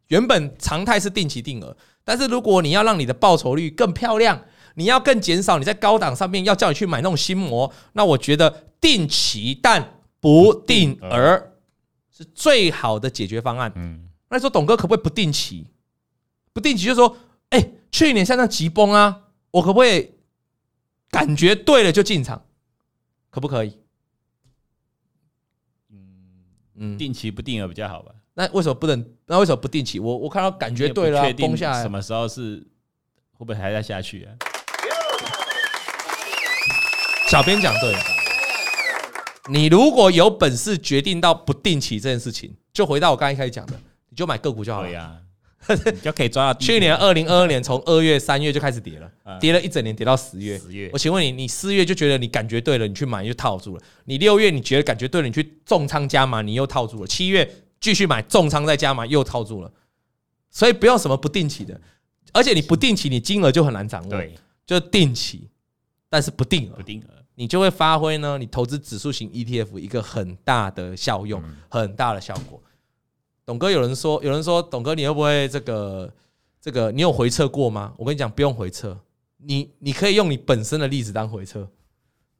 [0.08, 4.41] 原本常态是定期定额，但是如果你要让你的报酬率更漂亮，
[4.74, 11.43] 你要更减少你在高档上面要叫你去买那种心魔，那我觉得定期但不定额
[12.12, 13.72] 是最好的解决方案。
[13.76, 14.05] 嗯。
[14.30, 15.67] 那说董哥可不可以不定期？
[16.53, 17.17] 不定期就是说，
[17.49, 20.11] 哎、欸，去年像那急崩啊，我可不可以
[21.09, 22.45] 感觉对了就进场？
[23.30, 23.78] 可不可以？
[25.91, 26.07] 嗯
[26.76, 28.13] 嗯，定期不定额比较好吧？
[28.34, 29.05] 那为什么不能？
[29.28, 29.99] 那为什么不定期？
[29.99, 32.57] 我我看到感觉对了，崩下来什么时候是
[33.34, 34.36] 会不会还在下去啊？
[37.28, 37.99] 小编讲对了，
[39.49, 43.80] 你如果有本事决定到不定期这件事情，就回到我刚才一开始讲的。
[44.16, 45.13] 你就买个股就好了呀，
[46.01, 46.57] 就可以抓到。
[46.57, 49.11] 去年二零二二年从二月、三月就开始跌了，
[49.41, 50.57] 跌了一整年，跌到十月。
[50.57, 53.84] 十月，我请问你，你四月就觉得你感觉对了，你去买就套住了。
[54.05, 57.07] 你六月你觉得感觉对了，你去重仓加码，你又套住了。
[57.07, 57.45] 七月
[57.82, 59.70] 继续买重仓再加码，又套住了。
[60.49, 61.78] 所以不用什么不定期的，
[62.32, 64.09] 而且你不定期，你金额就很难掌握。
[64.11, 64.34] 对，
[64.66, 65.49] 就定期，
[66.09, 72.61] 但是不定额，不定额，你就会发挥呢，你投资指数型 ETF 一个很大的效用，很大的效果。
[73.46, 76.12] 董哥有人说，有人说，董哥你会不会这个
[76.60, 76.91] 这个？
[76.91, 77.93] 你有回撤过吗？
[77.96, 78.98] 我跟你讲，不用回撤，
[79.38, 81.70] 你你可以用你本身的例子当回撤。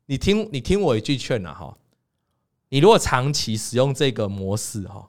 [0.08, 1.78] 你听你听我一句劝呐哈，
[2.70, 5.08] 你如果长期使用这个模式哈，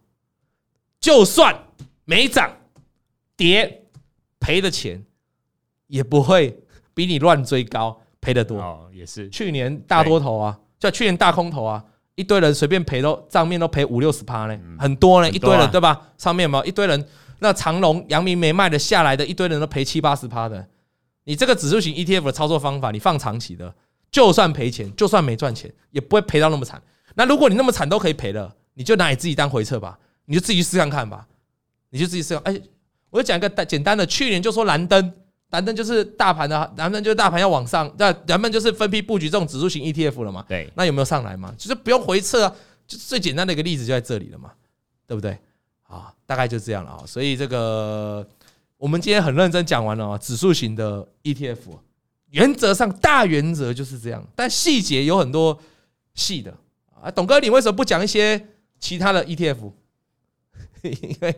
[1.00, 1.58] 就算
[2.04, 2.54] 没涨
[3.36, 3.86] 跌
[4.38, 5.02] 赔的钱，
[5.86, 6.58] 也不会
[6.92, 8.58] 比你乱追高赔的多。
[8.58, 9.30] 哦，也是。
[9.30, 11.82] 去年大多头啊，就去年大空头啊。
[12.16, 16.08] 一堆人随便赔都账面都赔五六十趴呢，很多呢，一堆人对吧？
[16.18, 17.06] 上面有没有一堆人？
[17.38, 20.66] 那长隆、阳明没卖的下来的一堆人都赔七八十趴的。
[21.24, 23.74] 你这个指数型 ETF 的操作方法，你放长期的，
[24.10, 26.80] 就算赔钱，就算没赚钱，也不会赔到那么惨。
[27.14, 31.26] 那如果你那么惨都可以赔了，你就拿你自己当回撤吧，你就自己试看看吧，
[31.90, 32.34] 你就自己试。
[32.36, 32.58] 哎，
[33.10, 35.12] 我就讲一个简单的，去年就说蓝灯。
[35.50, 40.44] 蓝灯就是大盘的，反正就是大盘要往上，那咱们就是分批布局这种指数型 ETF 了嘛。
[40.48, 41.54] 对，那有没有上来嘛？
[41.56, 44.50] 就是不用回撤啊，就最简单的一个例子就在这里了嘛，
[45.06, 45.38] 对不对？
[45.84, 47.04] 啊，大概就这样了啊。
[47.06, 48.28] 所以这个
[48.76, 51.78] 我们今天很认真讲完了啊，指数型的 ETF，
[52.30, 55.56] 原则上大原则就是这样，但细节有很多
[56.14, 56.52] 细的
[57.00, 57.08] 啊。
[57.08, 58.48] 董哥，你为什么不讲一些
[58.80, 59.72] 其他的 ETF？
[60.82, 61.36] 因为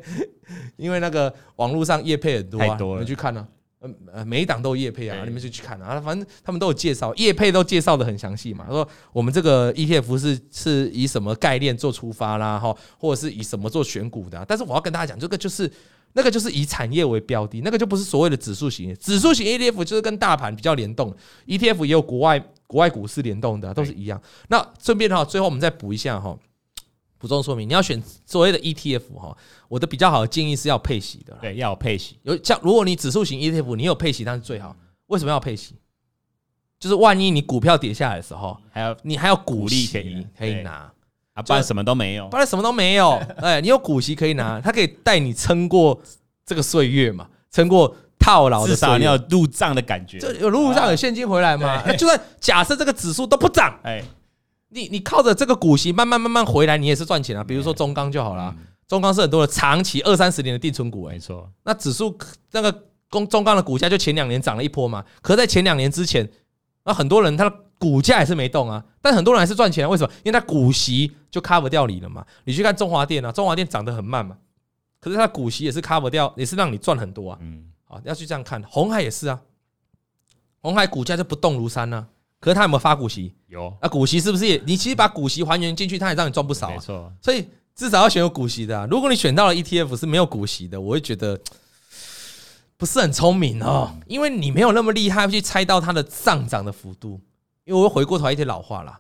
[0.77, 3.47] 因为那个网络上业配很多啊，你去看呢。
[3.81, 6.01] 呃呃，每一档都有业配啊，你们就去看啊。
[6.01, 8.64] 反正他们都有介绍，业配都介绍的很详细嘛。
[8.66, 14.45] 他说我们这个 ETF 是是以什么概念做出发啦，哈，或者是以什么做选股的。
[14.49, 15.70] 但是我要跟大家讲，这个就是
[16.14, 18.93] 那个就是以产业为标的，那个就不是所谓的指数型。
[18.97, 21.14] 指数型 ETF 就是跟大盘比较联动
[21.47, 24.20] ，ETF 也有国外国外股市联动的，都是一样。
[24.49, 26.37] 那顺便哈，最后我们再补一下哈。
[27.19, 29.37] 补充说明，你要选所谓的 ETF 哈，
[29.69, 31.37] 我的比较好的建议是要配息的。
[31.41, 32.16] 对，要有配息。
[32.23, 34.77] 有像如果你指数型 ETF，你有配息，那是最好。
[35.09, 35.75] 为什么要配息？
[36.79, 40.89] 就是万一你股票跌下来的时候，还有你还要股利可以可以拿
[41.35, 43.21] 啊，不然什么都没有，不然什么都没有。
[43.39, 46.01] 哎，你有股息可以拿，它可以带你撑过
[46.47, 48.69] 这个岁月嘛，撑过套牢的。
[48.69, 51.83] 至少你有入账的感觉，就有入账有现金回来嘛。
[51.95, 54.05] 就算假设这个指数都不涨，哎。
[54.69, 57.43] 你你靠着这个股息慢慢慢慢回来，你也是赚钱啊。
[57.43, 58.55] 比如说中钢就好了，
[58.87, 61.51] 中钢是很多的长期二三十年的定存股，没错。
[61.64, 62.16] 那指数
[62.53, 62.71] 那个
[63.11, 66.29] 中中钢的股价就前两年涨了一波嘛，可是在前两年之前，
[66.85, 70.12] 那很多人他的股价也是没动啊，但很多人还是赚钱，为什么？
[70.25, 72.25] 因为他股息就 cover 掉你了嘛。
[72.45, 74.37] 你去看中华电啊，中华电涨得很慢嘛，
[75.01, 77.39] 可是它股息也是 cover 掉，也是让你赚很多啊。
[77.41, 79.41] 嗯，好，要去这样看，红海也是啊，
[80.61, 82.07] 红海股价就不动如山呢。
[82.41, 83.34] 可是他有没有发股息？
[83.47, 83.76] 有。
[83.82, 84.62] 那股息是不是也？
[84.66, 86.70] 你其实把股息还原进去，他也让你赚不少。
[86.70, 87.12] 没错。
[87.20, 88.86] 所以至少要选有股息的。
[88.86, 91.41] 如果你选到了 ETF 是没有股息的，我会觉得
[92.76, 97.20] 不是很聪明哦，因为你没有那么厉害去猜到它的上涨的幅度。
[97.64, 98.99] 因为我回过头一句老话啦，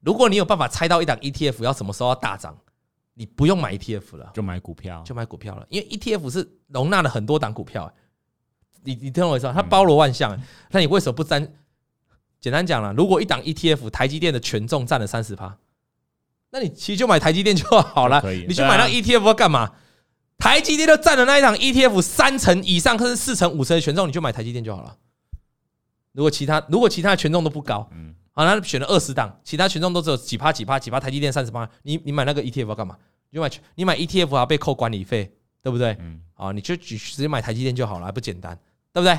[0.00, 2.56] 如果你有办法猜到一档 ETF 要什么时候要大涨，
[3.14, 5.66] 你不用买 ETF 了，就买股票，就买股票了。
[5.68, 7.92] 因为 ETF 是容纳了很多档股票。
[8.82, 10.34] 你你听我说，它包罗万象。
[10.70, 11.46] 那你为什么不沾？
[12.40, 15.56] 简单讲了，如果一档 ETF 台积电的权重占了三十趴，
[16.50, 18.20] 那你其实就买台积电就好了。
[18.48, 19.72] 你去买那 ETF 要干嘛？
[20.38, 24.96] 台积电都占了那一档 ETF 三成以上，甚至四成、五成的权重，你就买台积电就好了。
[26.12, 32.96] 如果其他如果其他的权重都不高，嗯，好，那选了二十档，其他权重都只有几趴几趴几趴，台积电三十趴，你你买那个 ETF 要干嘛？
[33.28, 35.30] 你就买你买 ETF 还要被扣管理费，
[35.62, 35.94] 对不对？
[36.00, 38.58] 嗯，啊，你就直接买台积电就好了，还不简单，
[38.92, 39.16] 对不对？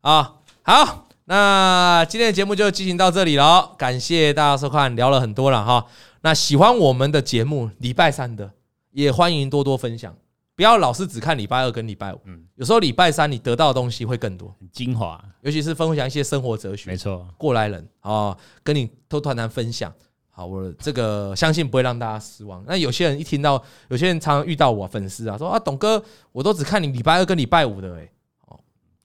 [0.00, 1.05] 啊，好。
[1.28, 5.84] 那今天的节目就进行到这里了，感谢大家收看，聊了很多了哈。
[6.20, 8.48] 那喜欢我们的节目，礼拜三的
[8.92, 10.16] 也欢迎多多分享，
[10.54, 12.20] 不要老是只看礼拜二跟礼拜五。
[12.26, 16.88] 嗯，有时候礼拜三你得到的东西会更多，很精华，尤其是分享一些生活哲学。
[16.88, 19.92] 没错，过来人啊，跟你都团团分享。
[20.30, 22.62] 好，我这个相信不会让大家失望。
[22.68, 26.00] 那有些人一听到，有些人常常遇到我粉丝啊，说啊，董哥，
[26.30, 28.12] 我都只看你礼拜二跟礼拜五的诶。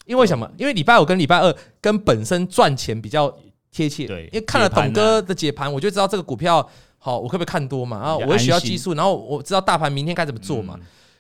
[0.06, 0.50] 因为什么？
[0.58, 3.34] 因为礼拜五跟礼拜二跟本身赚钱比较
[3.72, 4.08] 贴切。
[4.08, 8.00] 对，因为看了董哥的解盘，我就知道这个股票好，我可不可以看多嘛？
[8.02, 10.78] 然后我也需要技术，然后我知道大盘明天该怎么做嘛。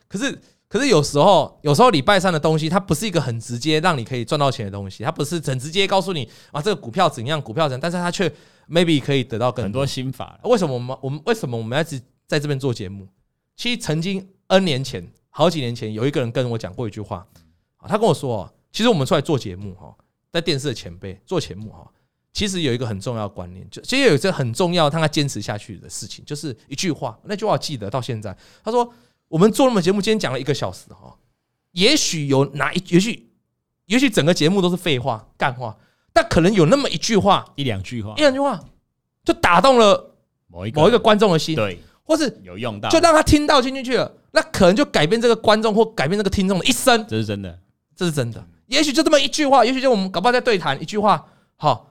[0.08, 8.32] 可是，可是有时候，有时候礼拜三的东西，它不是一个很直接让你可以赚到钱的东西，它不是很直接告诉你啊，这个股票怎样，股票怎样，但是它却
[8.70, 10.40] maybe 可以得到更多很多心法。
[10.44, 13.08] 为什么我们我们为什么我们要一直在这边做节目？
[13.56, 17.26] 其实曾经 N 年前，好几年前，有一个人跟我讲过一句话，
[17.88, 18.52] 他跟我说。
[18.72, 19.94] 其实我们出来做节目哈，
[20.32, 21.90] 在电视的前辈做节目哈，
[22.34, 28.36] 其实有一个很重要的观念，就其实有一个很重要让他坚持下去的事情，就是一句话，那句话我记得到现在。
[28.64, 28.94] 他说
[29.28, 31.18] ：“我们做那么节目，今天讲了一个小时哈，
[31.72, 33.32] 也许有哪一，也许
[33.88, 35.78] 也许整个节目都是废话、干话，
[36.14, 38.64] 但可能有那么一句话、一两句话、一两句话，
[39.26, 40.16] 就打动了
[40.48, 47.06] 某一个某一个观众的心，对，或是有用到，就让他听到听进去了，那可能就改变这个观众或改变这个听众的一生。
[47.08, 47.60] 这是真的，
[47.96, 48.48] 这是真的。
[48.72, 51.24] 也许就这么一句话，也许就我们搞不好在对谈一句话，
[51.58, 51.90] 好。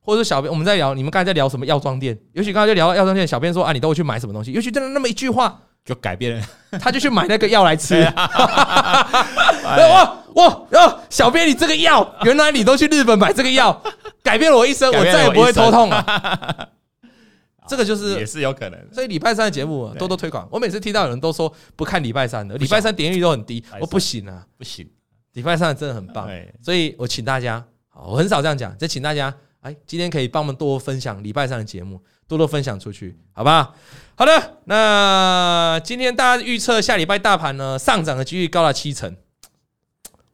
[0.00, 2.16] 或者是小编，我们在聊，你们刚才在聊什么药妆店？
[2.32, 4.52] 也许刚才就聊药妆店，小编说啊，你都会去买什么东西？
[4.52, 6.46] 也许真的那么一句话就改变了，
[6.78, 8.00] 他就去买那个药来吃。
[8.14, 11.00] 哇哇哦！
[11.10, 13.82] 小编，你这个药，原来你都去日本买这个药，
[14.22, 16.68] 改变了我一生，我再也不会头痛了。
[17.66, 18.78] 这个就是也是有可能。
[18.92, 20.46] 所以礼拜三的节目多多推广。
[20.52, 24.88] 我每次听到有人都说不看礼拜三的，礼拜三点击率都很低，我不行啊，不行。
[25.36, 26.28] 礼拜三的真的很棒，
[26.62, 27.62] 所以我请大家，
[27.94, 29.32] 我很少这样讲，就请大家。
[29.60, 33.74] 哎，今天可以帮我们多分享礼拜上的节目，多多分享出去，好不好？
[34.14, 39.16] 好的，那今天大家预测下礼拜大盘呢上涨的几率高达七成，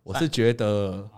[0.03, 1.09] 我是觉得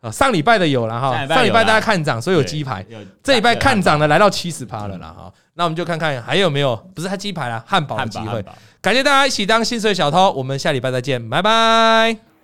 [0.00, 2.84] 啊， 上礼拜的有了哈，上礼拜大家看涨，所以有鸡排，
[3.22, 8.42] 这礼拜看涨的来到七十趴了啦哈，那我们就看看还有没有，不是他鸡排啦，汉堡的机会，
[8.80, 12.29] 感谢大家一起当薪水小偷，我们下礼拜再见，拜拜。